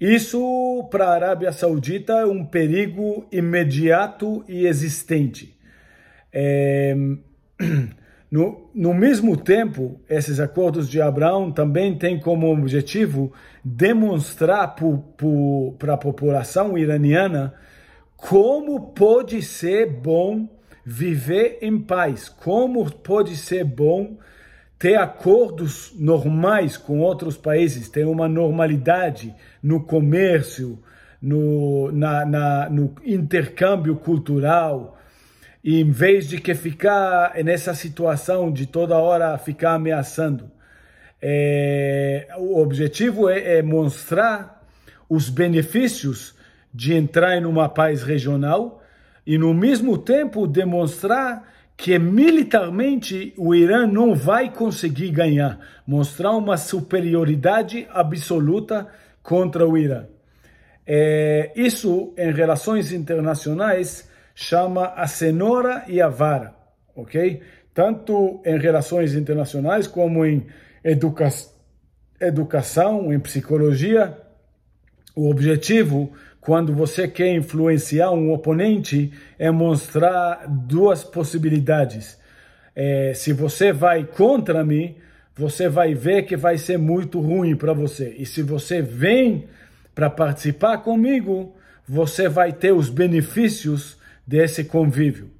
Isso 0.00 0.88
para 0.90 1.06
a 1.06 1.14
Arábia 1.14 1.52
Saudita 1.52 2.14
é 2.14 2.26
um 2.26 2.44
perigo 2.44 3.26
imediato 3.30 4.42
e 4.48 4.66
existente. 4.66 5.56
É, 6.32 6.96
no, 8.30 8.70
no 8.74 8.92
mesmo 8.92 9.36
tempo, 9.36 10.00
esses 10.08 10.40
acordos 10.40 10.88
de 10.88 11.00
Abraão 11.00 11.52
também 11.52 11.96
têm 11.96 12.18
como 12.18 12.50
objetivo 12.50 13.32
demonstrar 13.64 14.74
para 15.78 15.94
a 15.94 15.98
população 15.98 16.76
iraniana 16.76 17.54
como 18.16 18.92
pode 18.92 19.42
ser 19.42 19.86
bom 19.86 20.48
viver 20.84 21.58
em 21.62 21.78
paz, 21.78 22.28
como 22.28 22.90
pode 22.90 23.36
ser 23.36 23.64
bom 23.64 24.16
ter 24.78 24.96
acordos 24.96 25.92
normais 25.94 26.78
com 26.78 27.00
outros 27.00 27.36
países, 27.36 27.88
ter 27.88 28.06
uma 28.06 28.26
normalidade 28.26 29.34
no 29.62 29.84
comércio, 29.84 30.82
no, 31.20 31.92
na, 31.92 32.24
na, 32.24 32.70
no 32.70 32.94
intercâmbio 33.04 33.96
cultural, 33.96 34.98
e 35.62 35.82
em 35.82 35.90
vez 35.90 36.26
de 36.26 36.40
que 36.40 36.54
ficar 36.54 37.34
nessa 37.44 37.74
situação 37.74 38.50
de 38.50 38.64
toda 38.64 38.96
hora 38.96 39.36
ficar 39.36 39.74
ameaçando. 39.74 40.50
É, 41.20 42.28
o 42.38 42.58
objetivo 42.58 43.28
é, 43.28 43.58
é 43.58 43.62
mostrar 43.62 44.66
os 45.06 45.28
benefícios 45.28 46.34
de 46.72 46.94
entrar 46.94 47.36
em 47.36 47.44
uma 47.44 47.68
paz 47.68 48.02
regional 48.02 48.79
e, 49.26 49.38
no 49.38 49.52
mesmo 49.54 49.98
tempo, 49.98 50.46
demonstrar 50.46 51.48
que 51.76 51.98
militarmente 51.98 53.32
o 53.38 53.54
Irã 53.54 53.86
não 53.86 54.14
vai 54.14 54.52
conseguir 54.52 55.10
ganhar, 55.10 55.58
mostrar 55.86 56.32
uma 56.32 56.56
superioridade 56.56 57.86
absoluta 57.90 58.86
contra 59.22 59.66
o 59.66 59.78
Irã. 59.78 60.04
É, 60.86 61.52
isso, 61.56 62.12
em 62.18 62.32
relações 62.32 62.92
internacionais, 62.92 64.08
chama 64.34 64.92
a 64.96 65.06
cenoura 65.06 65.84
e 65.88 66.00
a 66.00 66.08
vara, 66.08 66.54
ok? 66.94 67.40
Tanto 67.72 68.42
em 68.44 68.58
relações 68.58 69.14
internacionais 69.14 69.86
como 69.86 70.26
em 70.26 70.46
educa 70.84 71.28
educação, 72.20 73.12
em 73.12 73.18
psicologia, 73.18 74.16
o 75.14 75.28
objetivo 75.30 76.12
quando 76.40 76.72
você 76.72 77.06
quer 77.06 77.34
influenciar 77.34 78.10
um 78.12 78.32
oponente, 78.32 79.12
é 79.38 79.50
mostrar 79.50 80.46
duas 80.48 81.04
possibilidades. 81.04 82.18
É, 82.74 83.12
se 83.14 83.32
você 83.32 83.72
vai 83.72 84.04
contra 84.04 84.64
mim, 84.64 84.96
você 85.36 85.68
vai 85.68 85.94
ver 85.94 86.22
que 86.22 86.36
vai 86.36 86.56
ser 86.56 86.78
muito 86.78 87.20
ruim 87.20 87.54
para 87.54 87.74
você. 87.74 88.14
E 88.18 88.24
se 88.24 88.42
você 88.42 88.80
vem 88.80 89.48
para 89.94 90.08
participar 90.08 90.78
comigo, 90.78 91.54
você 91.86 92.28
vai 92.28 92.52
ter 92.52 92.72
os 92.72 92.88
benefícios 92.88 93.98
desse 94.26 94.64
convívio. 94.64 95.30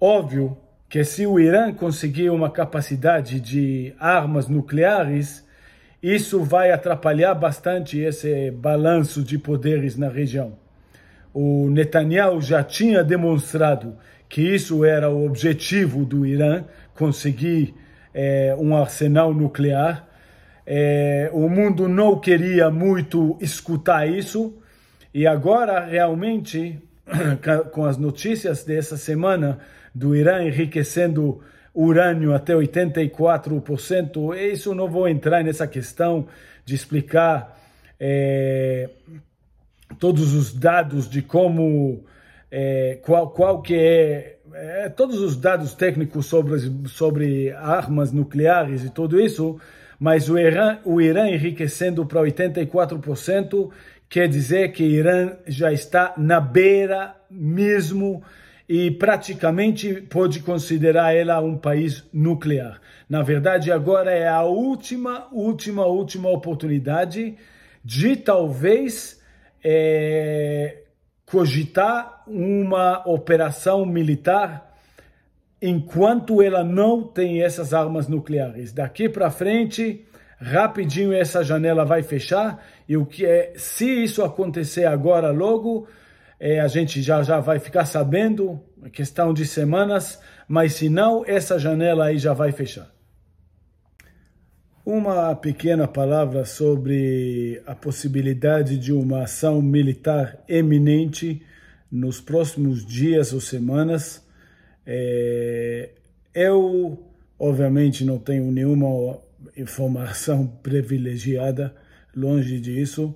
Óbvio 0.00 0.56
que 0.88 1.04
se 1.04 1.26
o 1.26 1.38
Irã 1.38 1.72
conseguir 1.72 2.30
uma 2.30 2.50
capacidade 2.50 3.40
de 3.40 3.94
armas 3.98 4.48
nucleares, 4.48 5.45
isso 6.02 6.42
vai 6.42 6.70
atrapalhar 6.70 7.34
bastante 7.34 7.98
esse 7.98 8.50
balanço 8.50 9.22
de 9.22 9.38
poderes 9.38 9.96
na 9.96 10.08
região. 10.08 10.58
O 11.32 11.68
Netanyahu 11.70 12.40
já 12.40 12.62
tinha 12.62 13.02
demonstrado 13.04 13.96
que 14.28 14.42
isso 14.42 14.84
era 14.84 15.10
o 15.10 15.26
objetivo 15.26 16.04
do 16.04 16.26
Irã, 16.26 16.64
conseguir 16.94 17.74
é, 18.12 18.56
um 18.58 18.76
arsenal 18.76 19.32
nuclear. 19.34 20.06
É, 20.66 21.30
o 21.32 21.48
mundo 21.48 21.88
não 21.88 22.18
queria 22.18 22.70
muito 22.70 23.36
escutar 23.40 24.08
isso, 24.08 24.54
e 25.14 25.26
agora 25.26 25.84
realmente, 25.84 26.78
com 27.72 27.84
as 27.84 27.96
notícias 27.96 28.64
dessa 28.64 28.96
semana 28.96 29.58
do 29.94 30.14
Irã 30.14 30.42
enriquecendo 30.42 31.40
urânio 31.76 32.34
até 32.34 32.54
84%. 32.54 34.34
Isso 34.34 34.74
não 34.74 34.88
vou 34.88 35.06
entrar 35.06 35.44
nessa 35.44 35.66
questão 35.66 36.26
de 36.64 36.74
explicar 36.74 37.56
é, 38.00 38.88
todos 39.98 40.34
os 40.34 40.52
dados 40.54 41.08
de 41.08 41.20
como 41.20 42.02
é, 42.50 42.98
qual 43.02 43.30
qual 43.30 43.60
que 43.60 43.74
é, 43.74 44.38
é, 44.54 44.88
todos 44.88 45.20
os 45.20 45.36
dados 45.36 45.74
técnicos 45.74 46.26
sobre 46.26 46.58
sobre 46.88 47.52
armas 47.52 48.10
nucleares 48.10 48.82
e 48.82 48.90
tudo 48.90 49.20
isso, 49.20 49.60
mas 50.00 50.30
o 50.30 50.38
Irã 50.38 50.78
o 50.84 51.00
Irã 51.00 51.28
enriquecendo 51.28 52.06
para 52.06 52.22
84% 52.22 53.70
quer 54.08 54.28
dizer 54.28 54.72
que 54.72 54.82
Irã 54.82 55.32
já 55.46 55.72
está 55.72 56.14
na 56.16 56.40
beira 56.40 57.14
mesmo 57.30 58.22
e 58.68 58.90
praticamente 58.90 59.94
pode 60.02 60.40
considerar 60.40 61.14
ela 61.14 61.40
um 61.40 61.56
país 61.56 62.04
nuclear. 62.12 62.80
Na 63.08 63.22
verdade, 63.22 63.70
agora 63.70 64.10
é 64.10 64.26
a 64.26 64.42
última, 64.42 65.28
última, 65.32 65.86
última 65.86 66.28
oportunidade 66.30 67.36
de 67.84 68.16
talvez 68.16 69.22
é, 69.62 70.82
cogitar 71.24 72.24
uma 72.26 73.06
operação 73.08 73.86
militar 73.86 74.74
enquanto 75.62 76.42
ela 76.42 76.64
não 76.64 77.02
tem 77.02 77.42
essas 77.42 77.72
armas 77.72 78.08
nucleares. 78.08 78.72
Daqui 78.72 79.08
para 79.08 79.30
frente, 79.30 80.04
rapidinho 80.38 81.12
essa 81.12 81.42
janela 81.42 81.84
vai 81.84 82.02
fechar 82.02 82.64
e 82.88 82.96
o 82.96 83.06
que 83.06 83.24
é, 83.24 83.52
se 83.56 83.86
isso 84.04 84.22
acontecer 84.22 84.84
agora 84.84 85.30
logo, 85.30 85.88
é, 86.38 86.60
a 86.60 86.68
gente 86.68 87.02
já, 87.02 87.22
já 87.22 87.40
vai 87.40 87.58
ficar 87.58 87.86
sabendo, 87.86 88.60
questão 88.92 89.32
de 89.32 89.46
semanas, 89.46 90.20
mas 90.46 90.74
se 90.74 90.88
não, 90.88 91.24
essa 91.26 91.58
janela 91.58 92.06
aí 92.06 92.18
já 92.18 92.32
vai 92.32 92.52
fechar. 92.52 92.94
Uma 94.84 95.34
pequena 95.34 95.88
palavra 95.88 96.44
sobre 96.44 97.60
a 97.66 97.74
possibilidade 97.74 98.78
de 98.78 98.92
uma 98.92 99.24
ação 99.24 99.60
militar 99.60 100.38
eminente 100.48 101.42
nos 101.90 102.20
próximos 102.20 102.86
dias 102.86 103.32
ou 103.32 103.40
semanas. 103.40 104.24
É, 104.86 105.90
eu, 106.32 107.04
obviamente, 107.38 108.04
não 108.04 108.18
tenho 108.18 108.52
nenhuma 108.52 109.18
informação 109.56 110.46
privilegiada, 110.62 111.74
longe 112.14 112.60
disso, 112.60 113.14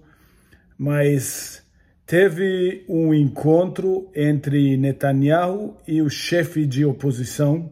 mas 0.77 1.63
teve 2.11 2.85
um 2.89 3.15
encontro 3.15 4.11
entre 4.17 4.77
Netanyahu 4.77 5.77
e 5.87 6.03
o 6.03 6.11
chefe 6.11 6.67
de 6.67 6.85
oposição, 6.85 7.71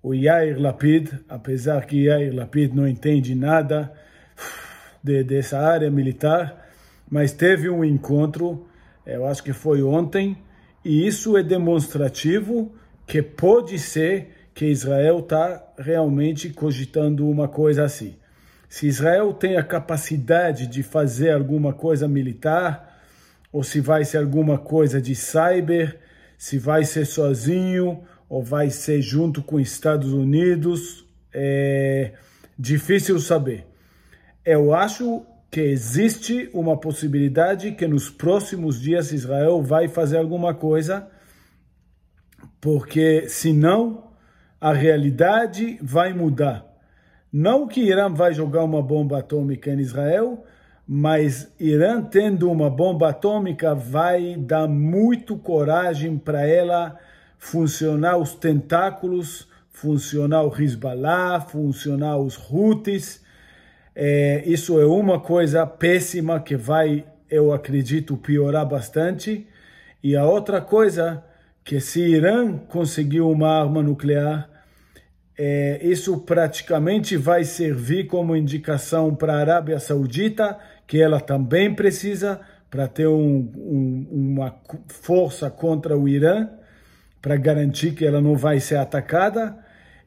o 0.00 0.14
Yair 0.14 0.60
Lapid, 0.60 1.10
apesar 1.28 1.84
que 1.84 2.04
Yair 2.04 2.32
Lapid 2.32 2.72
não 2.72 2.86
entende 2.86 3.34
nada 3.34 3.92
de, 5.02 5.24
dessa 5.24 5.58
área 5.58 5.90
militar, 5.90 6.68
mas 7.10 7.32
teve 7.32 7.68
um 7.68 7.84
encontro, 7.84 8.64
eu 9.04 9.26
acho 9.26 9.42
que 9.42 9.52
foi 9.52 9.82
ontem, 9.82 10.38
e 10.84 11.04
isso 11.04 11.36
é 11.36 11.42
demonstrativo 11.42 12.72
que 13.08 13.20
pode 13.20 13.76
ser 13.80 14.28
que 14.54 14.66
Israel 14.66 15.18
está 15.18 15.66
realmente 15.76 16.48
cogitando 16.50 17.28
uma 17.28 17.48
coisa 17.48 17.82
assim. 17.82 18.14
Se 18.68 18.86
Israel 18.86 19.32
tem 19.32 19.56
a 19.56 19.64
capacidade 19.64 20.68
de 20.68 20.84
fazer 20.84 21.32
alguma 21.32 21.72
coisa 21.72 22.06
militar, 22.06 22.87
ou 23.52 23.62
se 23.62 23.80
vai 23.80 24.04
ser 24.04 24.18
alguma 24.18 24.58
coisa 24.58 25.00
de 25.00 25.14
cyber, 25.14 25.98
se 26.36 26.58
vai 26.58 26.84
ser 26.84 27.04
sozinho 27.04 28.02
ou 28.28 28.42
vai 28.42 28.70
ser 28.70 29.00
junto 29.00 29.42
com 29.42 29.58
Estados 29.58 30.12
Unidos, 30.12 31.06
é 31.32 32.12
difícil 32.58 33.18
saber. 33.18 33.66
Eu 34.44 34.74
acho 34.74 35.24
que 35.50 35.60
existe 35.60 36.50
uma 36.52 36.76
possibilidade 36.76 37.72
que 37.72 37.86
nos 37.86 38.10
próximos 38.10 38.80
dias 38.80 39.12
Israel 39.12 39.62
vai 39.62 39.88
fazer 39.88 40.18
alguma 40.18 40.52
coisa, 40.54 41.08
porque 42.60 43.28
senão 43.28 44.10
a 44.60 44.72
realidade 44.72 45.78
vai 45.82 46.12
mudar. 46.12 46.66
Não 47.32 47.66
que 47.66 47.80
Irã 47.80 48.12
vai 48.12 48.34
jogar 48.34 48.64
uma 48.64 48.82
bomba 48.82 49.18
atômica 49.18 49.70
em 49.70 49.80
Israel, 49.80 50.44
mas 50.90 51.52
Irã 51.60 52.00
tendo 52.00 52.50
uma 52.50 52.70
bomba 52.70 53.10
atômica 53.10 53.74
vai 53.74 54.36
dar 54.38 54.66
muito 54.66 55.36
coragem 55.36 56.16
para 56.16 56.46
ela 56.46 56.98
funcionar 57.36 58.16
os 58.16 58.34
tentáculos, 58.34 59.46
funcionar 59.70 60.44
o 60.44 60.62
Hezbollah, 60.62 61.42
funcionar 61.42 62.16
os 62.16 62.38
Houthis. 62.50 63.22
É, 63.94 64.42
isso 64.46 64.80
é 64.80 64.86
uma 64.86 65.20
coisa 65.20 65.66
péssima 65.66 66.40
que 66.40 66.56
vai, 66.56 67.04
eu 67.30 67.52
acredito, 67.52 68.16
piorar 68.16 68.66
bastante. 68.66 69.46
E 70.02 70.16
a 70.16 70.24
outra 70.24 70.58
coisa 70.58 71.22
que 71.62 71.80
se 71.80 72.00
Irã 72.00 72.56
conseguir 72.56 73.20
uma 73.20 73.60
arma 73.60 73.82
nuclear, 73.82 74.48
é, 75.36 75.78
isso 75.82 76.18
praticamente 76.18 77.16
vai 77.16 77.44
servir 77.44 78.06
como 78.06 78.34
indicação 78.34 79.14
para 79.14 79.34
a 79.34 79.38
Arábia 79.38 79.78
Saudita 79.78 80.58
que 80.88 81.00
ela 81.00 81.20
também 81.20 81.72
precisa 81.74 82.40
para 82.70 82.88
ter 82.88 83.06
um, 83.06 83.50
um, 83.56 84.06
uma 84.10 84.56
força 84.88 85.50
contra 85.50 85.96
o 85.96 86.08
Irã, 86.08 86.48
para 87.20 87.36
garantir 87.36 87.92
que 87.92 88.06
ela 88.06 88.20
não 88.22 88.34
vai 88.34 88.58
ser 88.58 88.76
atacada. 88.76 89.56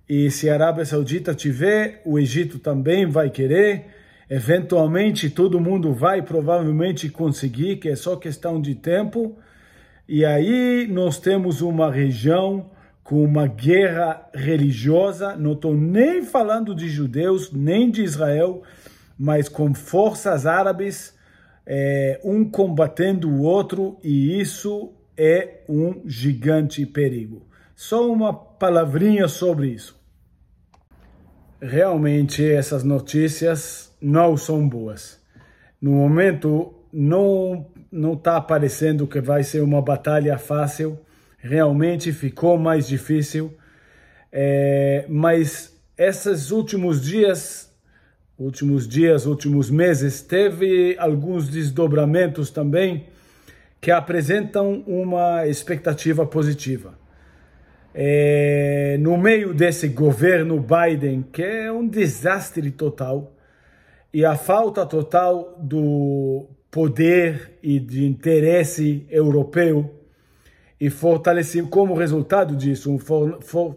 E 0.09 0.29
se 0.31 0.49
a 0.49 0.55
Arábia 0.55 0.83
Saudita 0.83 1.35
tiver, 1.35 2.01
o 2.03 2.17
Egito 2.17 2.57
também 2.57 3.05
vai 3.05 3.29
querer. 3.29 3.85
Eventualmente, 4.29 5.29
todo 5.29 5.59
mundo 5.59 5.93
vai 5.93 6.21
provavelmente 6.21 7.09
conseguir, 7.09 7.77
que 7.77 7.87
é 7.87 7.95
só 7.95 8.15
questão 8.15 8.59
de 8.59 8.73
tempo. 8.73 9.37
E 10.07 10.25
aí 10.25 10.87
nós 10.89 11.19
temos 11.19 11.61
uma 11.61 11.91
região 11.91 12.71
com 13.03 13.23
uma 13.23 13.45
guerra 13.45 14.27
religiosa. 14.33 15.35
Não 15.35 15.53
estou 15.53 15.75
nem 15.75 16.23
falando 16.23 16.73
de 16.73 16.87
judeus, 16.87 17.51
nem 17.51 17.91
de 17.91 18.01
Israel 18.01 18.63
mas 19.23 19.47
com 19.47 19.71
forças 19.71 20.47
árabes, 20.47 21.15
é, 21.63 22.19
um 22.23 22.43
combatendo 22.43 23.29
o 23.29 23.43
outro, 23.43 23.99
e 24.03 24.41
isso 24.41 24.93
é 25.15 25.59
um 25.69 26.01
gigante 26.07 26.83
perigo. 26.87 27.45
Só 27.75 28.11
uma 28.11 28.33
palavrinha 28.33 29.27
sobre 29.27 29.67
isso. 29.67 29.95
Realmente 31.61 32.43
essas 32.43 32.83
notícias 32.83 33.95
não 34.01 34.35
são 34.35 34.67
boas. 34.67 35.21
No 35.79 35.91
momento 35.91 36.73
não 36.91 37.67
não 37.91 38.13
está 38.13 38.37
aparecendo 38.37 39.05
que 39.05 39.21
vai 39.21 39.43
ser 39.43 39.61
uma 39.61 39.83
batalha 39.83 40.35
fácil. 40.39 40.97
Realmente 41.37 42.11
ficou 42.11 42.57
mais 42.57 42.87
difícil. 42.87 43.55
É, 44.31 45.05
mas 45.07 45.79
esses 45.95 46.49
últimos 46.49 47.03
dias 47.03 47.70
últimos 48.41 48.87
dias, 48.87 49.25
últimos 49.25 49.69
meses, 49.69 50.21
teve 50.21 50.95
alguns 50.97 51.47
desdobramentos 51.47 52.49
também 52.49 53.05
que 53.79 53.91
apresentam 53.91 54.83
uma 54.87 55.47
expectativa 55.47 56.25
positiva. 56.25 56.99
É, 57.93 58.97
no 58.99 59.17
meio 59.17 59.53
desse 59.53 59.87
governo 59.89 60.59
Biden, 60.59 61.23
que 61.31 61.43
é 61.43 61.71
um 61.71 61.87
desastre 61.87 62.71
total, 62.71 63.31
e 64.13 64.25
a 64.25 64.35
falta 64.35 64.85
total 64.85 65.57
do 65.61 66.47
poder 66.69 67.59
e 67.61 67.79
de 67.79 68.05
interesse 68.05 69.05
europeu, 69.09 69.99
e 70.79 70.89
fortalecer, 70.89 71.63
como 71.65 71.93
resultado 71.93 72.55
disso, 72.55 72.91
um 72.91 72.97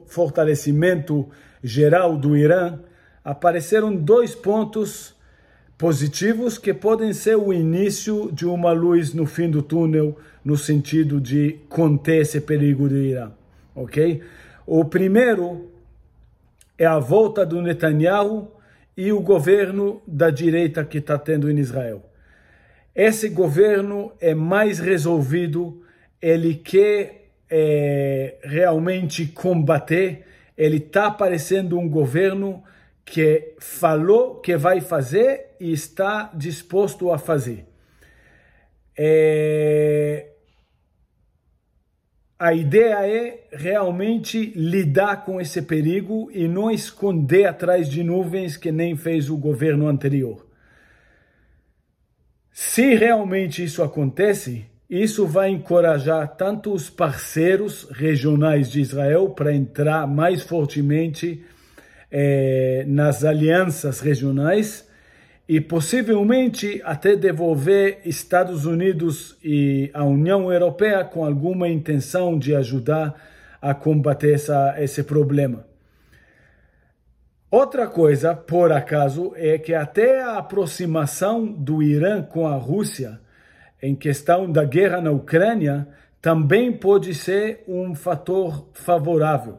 fortalecimento 0.07 1.29
geral 1.62 2.16
do 2.16 2.35
Irã, 2.35 2.79
apareceram 3.25 3.95
dois 3.97 4.35
pontos 4.35 5.15
positivos 5.79 6.59
que 6.59 6.75
podem 6.75 7.13
ser 7.13 7.37
o 7.37 7.53
início 7.53 8.31
de 8.31 8.47
uma 8.47 8.73
luz 8.73 9.15
no 9.15 9.27
fim 9.27 9.51
do 9.51 9.63
túnel, 9.63 10.17
no 10.45 10.57
sentido 10.57 11.21
de 11.21 11.59
conter 11.69 12.21
esse 12.21 12.41
perigo 12.41 12.89
do 12.89 12.97
Irã. 12.97 13.33
ok? 13.75 14.23
O 14.67 14.85
primeiro 14.85 15.71
é 16.79 16.85
a 16.85 16.99
volta 16.99 17.45
do 17.47 17.63
Netanyahu 17.63 18.51
e 18.97 19.13
o 19.13 19.21
governo 19.21 20.03
da 20.07 20.31
direita 20.31 20.85
que 20.85 20.99
está 20.99 21.19
tendo 21.19 21.51
em 21.51 21.59
Israel. 21.59 22.03
Esse 22.95 23.29
governo 23.29 24.13
é 24.21 24.35
mais 24.35 24.79
resolvido, 24.79 25.83
ele 26.23 26.55
quer 26.55 27.31
é, 27.51 28.37
realmente 28.45 29.27
combater, 29.27 30.25
ele 30.57 30.77
está 30.77 31.11
parecendo 31.11 31.79
um 31.79 31.89
governo 31.89 32.63
que 33.05 33.55
falou 33.59 34.40
que 34.40 34.57
vai 34.57 34.81
fazer 34.81 35.57
e 35.61 35.73
está 35.73 36.31
disposto 36.35 37.12
a 37.12 37.19
fazer. 37.19 37.67
É, 38.97 40.31
a 42.38 42.53
ideia 42.53 43.07
é 43.07 43.45
realmente 43.53 44.53
lidar 44.57 45.25
com 45.25 45.40
esse 45.40 45.62
perigo 45.62 46.31
e 46.33 46.49
não 46.49 46.71
esconder 46.71 47.47
atrás 47.47 47.88
de 47.88 48.03
nuvens 48.03 48.57
que 48.57 48.73
nem 48.73 48.97
fez 48.97 49.31
o 49.31 49.37
governo 49.37 49.88
anterior. 49.88 50.47
Se 52.51 52.95
realmente 52.95 53.64
isso 53.64 53.83
acontece, 53.83 54.67
isso 54.88 55.27
vai 55.27 55.51
encorajar 55.51 56.37
tanto 56.37 56.73
os 56.73 56.88
parceiros 56.88 57.88
regionais 57.90 58.71
de 58.71 58.81
Israel 58.81 59.31
para 59.31 59.55
entrar 59.55 60.07
mais 60.07 60.43
fortemente 60.43 61.45
eh, 62.16 62.85
nas 62.87 63.24
alianças 63.24 63.98
regionais 63.98 64.88
e 65.48 65.61
possivelmente 65.61 66.81
até 66.85 67.16
devolver 67.16 68.03
Estados 68.05 68.64
Unidos 68.64 69.37
e 69.42 69.90
a 69.92 70.05
União 70.05 70.53
Europeia 70.53 71.03
com 71.05 71.24
alguma 71.24 71.68
intenção 71.68 72.38
de 72.38 72.55
ajudar 72.55 73.20
a 73.61 73.74
combater 73.74 74.35
essa, 74.35 74.77
esse 74.79 75.03
problema. 75.03 75.66
Outra 77.50 77.88
coisa, 77.88 78.33
por 78.33 78.70
acaso, 78.70 79.33
é 79.35 79.59
que 79.59 79.74
até 79.74 80.22
a 80.22 80.38
aproximação 80.38 81.44
do 81.44 81.83
Irã 81.83 82.22
com 82.22 82.46
a 82.46 82.55
Rússia 82.55 83.20
em 83.83 83.96
questão 83.96 84.50
da 84.50 84.64
guerra 84.64 85.00
na 85.00 85.11
Ucrânia 85.11 85.88
também 86.22 86.72
pode 86.72 87.12
ser 87.12 87.64
um 87.66 87.92
fator 87.92 88.68
favorável. 88.72 89.59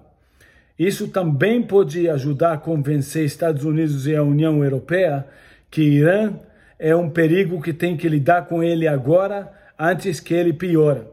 Isso 0.78 1.08
também 1.08 1.64
pode 1.64 2.10
ajudar 2.10 2.54
a 2.54 2.58
convencer 2.58 3.24
Estados 3.24 3.64
Unidos 3.64 4.08
e 4.08 4.16
a 4.16 4.24
União 4.24 4.64
Europeia 4.64 5.26
que 5.72 5.82
Irã 5.82 6.34
é 6.78 6.96
um 6.96 7.10
perigo 7.10 7.62
que 7.62 7.74
tem 7.74 7.96
que 7.96 8.10
lidar 8.10 8.48
com 8.48 8.62
ele 8.62 8.88
agora, 8.88 9.52
antes 9.80 10.20
que 10.20 10.34
ele 10.34 10.54
piore. 10.54 11.08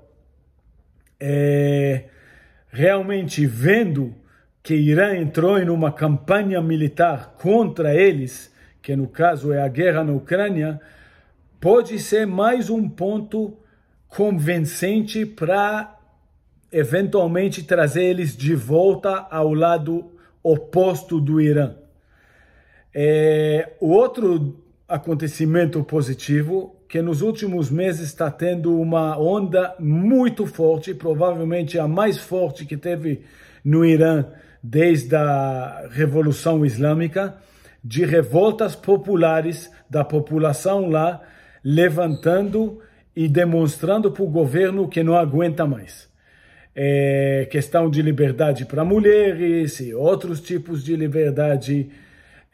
É, 1.19 2.05
realmente 2.69 3.47
vendo 3.47 4.15
que 4.63 4.75
Irã 4.75 5.17
entrou 5.17 5.59
em 5.59 5.69
uma 5.69 5.93
campanha 5.93 6.61
militar 6.61 7.35
contra 7.41 7.95
eles, 7.95 8.53
que 8.81 8.95
no 8.97 9.07
caso 9.07 9.53
é 9.53 9.63
a 9.63 9.69
guerra 9.69 10.03
na 10.03 10.13
Ucrânia, 10.13 10.81
pode 11.61 11.99
ser 11.99 12.27
mais 12.27 12.71
um 12.71 12.89
ponto 12.89 13.57
convincente 14.09 15.25
para 15.25 15.97
eventualmente 16.73 17.63
trazer 17.63 18.05
eles 18.05 18.37
de 18.37 18.55
volta 18.55 19.27
ao 19.31 19.53
lado 19.53 20.11
oposto 20.43 21.21
do 21.21 21.41
Irã. 21.41 21.75
É, 22.95 23.73
o 23.81 23.91
outro 23.91 24.57
acontecimento 24.89 25.83
positivo 25.85 26.77
que 26.89 27.01
nos 27.01 27.23
últimos 27.23 27.71
meses 27.71 28.09
está 28.09 28.31
tendo 28.31 28.79
uma 28.79 29.19
onda 29.19 29.75
muito 29.79 30.47
forte, 30.47 30.93
provavelmente 30.93 31.79
a 31.79 31.89
mais 31.89 32.19
forte 32.19 32.67
que 32.67 32.77
teve 32.77 33.23
no 33.65 33.85
Irã 33.85 34.27
desde 34.63 35.17
a 35.17 35.89
Revolução 35.91 36.67
Islâmica, 36.67 37.37
de 37.83 38.05
revoltas 38.05 38.77
populares 38.77 39.71
da 39.89 40.05
população 40.05 40.89
lá, 40.89 41.21
levantando 41.65 42.81
e 43.17 43.27
demonstrando 43.27 44.13
para 44.13 44.23
o 44.23 44.31
governo 44.31 44.89
que 44.89 45.03
não 45.03 45.17
aguenta 45.17 45.67
mais. 45.67 46.12
É 46.75 47.47
questão 47.51 47.91
de 47.91 48.01
liberdade 48.01 48.65
para 48.65 48.85
mulheres 48.85 49.79
e 49.81 49.93
outros 49.93 50.41
tipos 50.41 50.83
de 50.83 50.97
liberdade 50.97 51.91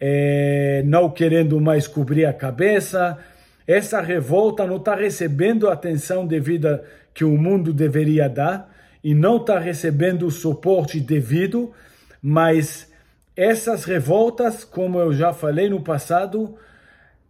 é, 0.00 0.82
não 0.84 1.10
querendo 1.10 1.60
mais 1.60 1.86
cobrir 1.86 2.24
a 2.24 2.32
cabeça. 2.32 3.18
Essa 3.66 4.00
revolta 4.00 4.66
não 4.66 4.76
está 4.76 4.94
recebendo 4.94 5.68
a 5.68 5.72
atenção 5.72 6.26
devida 6.26 6.84
que 7.14 7.24
o 7.24 7.36
mundo 7.36 7.72
deveria 7.72 8.28
dar 8.28 8.74
e 9.02 9.14
não 9.14 9.36
está 9.36 9.58
recebendo 9.58 10.26
o 10.26 10.30
suporte 10.30 11.00
devido, 11.00 11.72
mas 12.20 12.90
essas 13.36 13.84
revoltas, 13.84 14.64
como 14.64 14.98
eu 14.98 15.12
já 15.12 15.32
falei 15.32 15.68
no 15.68 15.80
passado, 15.80 16.56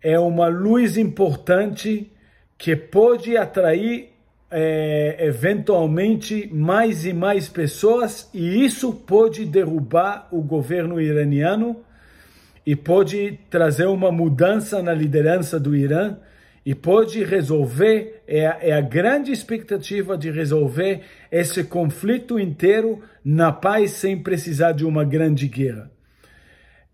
é 0.03 0.19
uma 0.19 0.49
luz 0.49 0.97
importante 0.97 2.11
que 2.57 2.75
pode 2.75 3.37
atrair 3.37 4.08
é, 4.51 5.17
eventualmente 5.21 6.49
mais 6.53 7.05
e 7.05 7.13
mais 7.13 7.49
pessoas 7.49 8.31
e 8.33 8.65
isso 8.65 8.93
pode 8.93 9.45
derrubar 9.45 10.29
o 10.31 10.41
governo 10.41 11.01
iraniano 11.01 11.85
e 12.65 12.75
pode 12.75 13.39
trazer 13.51 13.87
uma 13.87 14.11
mudança 14.11 14.83
na 14.83 14.95
liderança 14.95 15.61
do 15.61 15.77
Irã 15.77 16.17
e 16.65 16.75
pode 16.75 17.25
resolver, 17.25 18.23
é 18.27 18.45
é 18.61 18.73
a 18.73 18.81
grande 18.81 19.33
expectativa 19.33 20.19
de 20.19 20.31
resolver 20.31 21.01
esse 21.33 21.65
conflito 21.65 22.39
inteiro 22.39 23.03
na 23.25 23.51
paz 23.51 23.93
sem 23.93 24.23
precisar 24.23 24.73
de 24.73 24.85
uma 24.85 25.03
grande 25.03 25.49
guerra. 25.49 25.91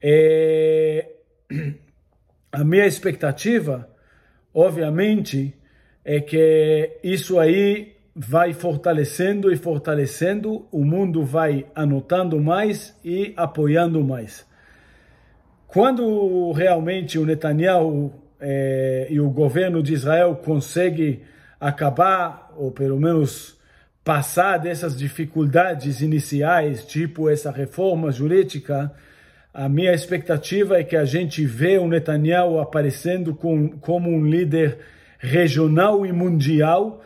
É, 0.01 1.09
a 2.53 2.63
minha 2.63 2.87
expectativa, 2.87 3.89
obviamente, 4.53 5.57
é 6.05 6.21
que 6.21 6.99
isso 7.03 7.39
aí 7.39 7.95
vai 8.15 8.53
fortalecendo 8.53 9.53
e 9.53 9.57
fortalecendo, 9.57 10.67
o 10.71 10.85
mundo 10.85 11.25
vai 11.25 11.67
anotando 11.75 12.41
mais 12.41 12.97
e 13.05 13.33
apoiando 13.37 14.05
mais. 14.05 14.47
Quando 15.67 16.53
realmente 16.53 17.19
o 17.19 17.27
Netanyahu 17.27 18.13
eh, 18.41 19.09
e 19.11 19.19
o 19.19 19.29
governo 19.31 19.83
de 19.83 19.95
Israel 19.95 20.37
conseguem 20.37 21.23
acabar, 21.59 22.53
ou 22.57 22.71
pelo 22.71 23.01
menos 23.01 23.59
passar 24.05 24.59
dessas 24.59 24.97
dificuldades 24.97 26.01
iniciais, 26.01 26.85
tipo 26.85 27.29
essa 27.29 27.51
reforma 27.51 28.13
jurídica, 28.13 28.93
a 29.53 29.69
minha 29.69 29.93
expectativa 29.93 30.79
é 30.79 30.85
que 30.85 30.95
a 30.95 31.05
gente 31.05 31.45
vê 31.45 31.79
o 31.79 31.89
Netanyahu 31.89 32.61
aparecendo 32.61 33.35
com, 33.35 33.71
como 33.71 34.11
um 34.11 34.25
líder 34.25 34.79
regional 35.25 36.05
e 36.05 36.13
mundial, 36.13 37.03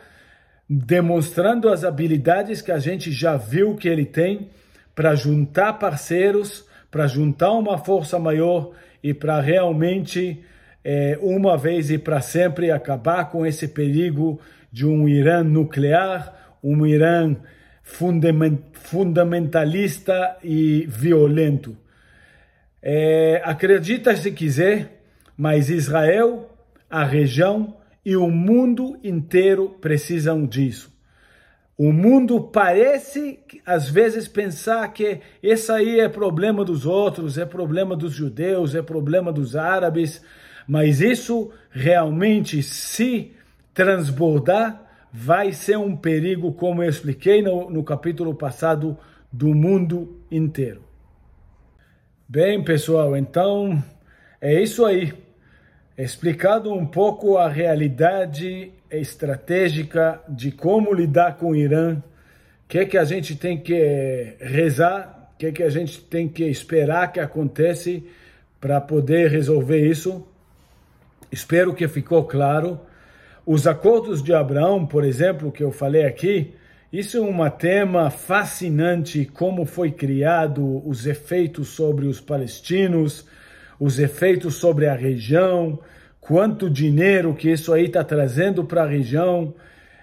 demonstrando 0.69 1.69
as 1.69 1.83
habilidades 1.83 2.61
que 2.61 2.71
a 2.71 2.79
gente 2.79 3.11
já 3.11 3.37
viu 3.37 3.75
que 3.75 3.87
ele 3.87 4.05
tem 4.05 4.49
para 4.93 5.15
juntar 5.15 5.73
parceiros 5.73 6.69
para 6.91 7.07
juntar 7.07 7.51
uma 7.51 7.77
força 7.77 8.17
maior 8.19 8.71
e 9.03 9.13
para 9.13 9.39
realmente, 9.39 10.43
é, 10.83 11.17
uma 11.21 11.57
vez 11.57 11.89
e 11.91 11.97
para 11.97 12.19
sempre, 12.21 12.71
acabar 12.71 13.29
com 13.29 13.45
esse 13.45 13.67
perigo 13.67 14.39
de 14.71 14.85
um 14.85 15.07
Irã 15.07 15.43
nuclear, 15.43 16.57
um 16.63 16.85
Irã 16.85 17.35
fundamentalista 18.73 20.37
e 20.43 20.85
violento. 20.87 21.75
É, 22.81 23.41
acredita 23.43 24.15
se 24.15 24.31
quiser, 24.31 25.01
mas 25.35 25.69
Israel, 25.69 26.49
a 26.89 27.03
região 27.03 27.75
e 28.09 28.17
o 28.17 28.27
mundo 28.27 28.97
inteiro 29.03 29.69
precisam 29.79 30.43
disso. 30.43 30.91
O 31.77 31.93
mundo 31.93 32.41
parece, 32.41 33.37
às 33.63 33.87
vezes, 33.87 34.27
pensar 34.27 34.91
que 34.91 35.19
esse 35.43 35.71
aí 35.71 35.99
é 35.99 36.09
problema 36.09 36.65
dos 36.65 36.87
outros, 36.87 37.37
é 37.37 37.45
problema 37.45 37.95
dos 37.95 38.11
judeus, 38.11 38.73
é 38.73 38.81
problema 38.81 39.31
dos 39.31 39.55
árabes, 39.55 40.23
mas 40.67 41.01
isso 41.01 41.51
realmente, 41.69 42.63
se 42.63 43.31
transbordar, 43.75 44.81
vai 45.13 45.51
ser 45.51 45.77
um 45.77 45.95
perigo, 45.95 46.51
como 46.53 46.81
eu 46.81 46.89
expliquei 46.89 47.43
no, 47.43 47.69
no 47.69 47.83
capítulo 47.83 48.33
passado, 48.33 48.97
do 49.31 49.53
mundo 49.53 50.19
inteiro. 50.31 50.81
Bem, 52.27 52.63
pessoal, 52.63 53.15
então 53.15 53.83
é 54.41 54.59
isso 54.59 54.83
aí. 54.83 55.13
Explicado 55.99 56.73
um 56.73 56.85
pouco 56.85 57.35
a 57.35 57.49
realidade 57.49 58.71
estratégica 58.89 60.21
de 60.29 60.49
como 60.49 60.93
lidar 60.93 61.35
com 61.35 61.49
o 61.49 61.55
Irã, 61.57 61.97
o 61.97 62.03
que, 62.69 62.77
é 62.77 62.85
que 62.85 62.97
a 62.97 63.03
gente 63.03 63.35
tem 63.35 63.57
que 63.57 64.37
rezar, 64.39 65.29
o 65.33 65.37
que, 65.37 65.47
é 65.47 65.51
que 65.51 65.61
a 65.61 65.69
gente 65.69 65.99
tem 65.99 66.29
que 66.29 66.45
esperar 66.45 67.11
que 67.11 67.19
acontece 67.19 68.01
para 68.61 68.79
poder 68.79 69.29
resolver 69.29 69.85
isso. 69.85 70.25
Espero 71.29 71.73
que 71.73 71.85
ficou 71.85 72.23
claro. 72.23 72.79
Os 73.45 73.67
acordos 73.67 74.23
de 74.23 74.33
Abraão, 74.33 74.85
por 74.85 75.03
exemplo, 75.03 75.51
que 75.51 75.61
eu 75.61 75.69
falei 75.69 76.05
aqui, 76.05 76.53
Isso 76.93 77.17
é 77.17 77.21
um 77.21 77.49
tema 77.49 78.09
fascinante, 78.09 79.25
como 79.25 79.65
foi 79.65 79.91
criado, 79.91 80.81
os 80.87 81.05
efeitos 81.05 81.67
sobre 81.67 82.07
os 82.07 82.21
palestinos, 82.21 83.27
os 83.79 83.99
efeitos 83.99 84.55
sobre 84.55 84.87
a 84.87 84.93
região, 84.93 85.79
quanto 86.19 86.69
dinheiro 86.69 87.33
que 87.33 87.49
isso 87.49 87.73
aí 87.73 87.85
está 87.85 88.03
trazendo 88.03 88.63
para 88.65 88.83
a 88.83 88.87
região. 88.87 89.53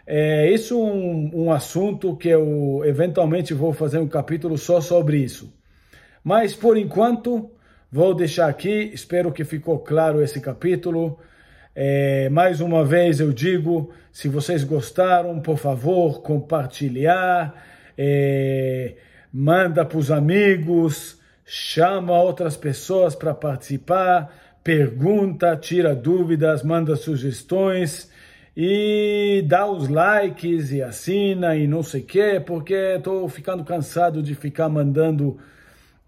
É, 0.07 0.51
isso 0.51 0.75
é 0.75 0.77
um, 0.77 1.31
um 1.35 1.53
assunto 1.53 2.17
que 2.17 2.29
eu 2.29 2.83
eventualmente 2.85 3.53
vou 3.53 3.73
fazer 3.73 3.99
um 3.99 4.09
capítulo 4.09 4.57
só 4.57 4.81
sobre 4.81 5.19
isso. 5.19 5.53
Mas 6.25 6.55
por 6.55 6.77
enquanto 6.77 7.51
vou 7.91 8.15
deixar 8.15 8.49
aqui. 8.49 8.91
Espero 8.93 9.33
que 9.33 9.45
ficou 9.45 9.79
claro 9.79 10.23
esse 10.23 10.41
capítulo. 10.41 11.19
É, 11.75 12.29
mais 12.31 12.61
uma 12.61 12.85
vez 12.85 13.21
eu 13.21 13.33
digo, 13.33 13.91
se 14.13 14.29
vocês 14.29 14.65
gostaram, 14.65 15.41
por 15.41 15.59
favor, 15.59 16.23
compartilhar, 16.23 17.55
é, 17.97 18.95
manda 19.33 19.85
para 19.85 19.99
os 19.99 20.11
amigos, 20.11 21.19
chama 21.47 22.21
outras 22.21 22.57
pessoas 22.57 23.15
para 23.15 23.33
participar, 23.33 24.59
pergunta, 24.65 25.57
tira 25.57 25.95
dúvidas, 25.95 26.65
manda 26.65 26.97
sugestões 26.97 28.11
e 28.57 29.45
dá 29.47 29.71
os 29.71 29.89
likes 29.89 30.73
e 30.73 30.83
assina 30.83 31.55
e 31.55 31.69
não 31.69 31.85
sei 31.85 32.01
o 32.01 32.05
que, 32.05 32.41
porque 32.41 32.75
estou 32.75 33.29
ficando 33.29 33.63
cansado 33.63 34.21
de 34.21 34.35
ficar 34.35 34.69
mandando 34.69 35.39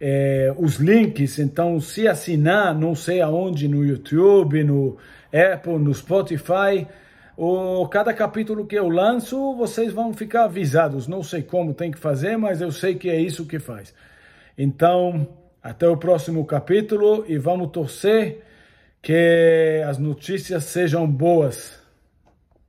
é, 0.00 0.52
os 0.58 0.76
links. 0.76 1.38
Então, 1.38 1.80
se 1.80 2.08
assinar, 2.08 2.74
não 2.74 2.96
sei 2.96 3.20
aonde, 3.20 3.68
no 3.68 3.84
YouTube, 3.84 4.64
no 4.64 4.96
Apple, 5.32 5.78
no 5.78 5.94
Spotify, 5.94 6.86
o, 7.36 7.86
cada 7.86 8.12
capítulo 8.12 8.66
que 8.66 8.76
eu 8.76 8.88
lanço, 8.88 9.54
vocês 9.54 9.92
vão 9.92 10.12
ficar 10.12 10.44
avisados. 10.44 11.06
Não 11.06 11.22
sei 11.22 11.42
como 11.42 11.74
tem 11.74 11.92
que 11.92 11.98
fazer, 11.98 12.36
mas 12.36 12.60
eu 12.60 12.72
sei 12.72 12.96
que 12.96 13.08
é 13.08 13.20
isso 13.20 13.46
que 13.46 13.60
faz. 13.60 13.94
Então, 14.58 15.28
até 15.62 15.88
o 15.88 15.96
próximo 15.96 16.44
capítulo 16.44 17.24
e 17.28 17.38
vamos 17.38 17.70
torcer 17.70 18.42
que 19.00 19.80
as 19.86 19.98
notícias 19.98 20.64
sejam 20.64 21.06
boas. 21.06 21.77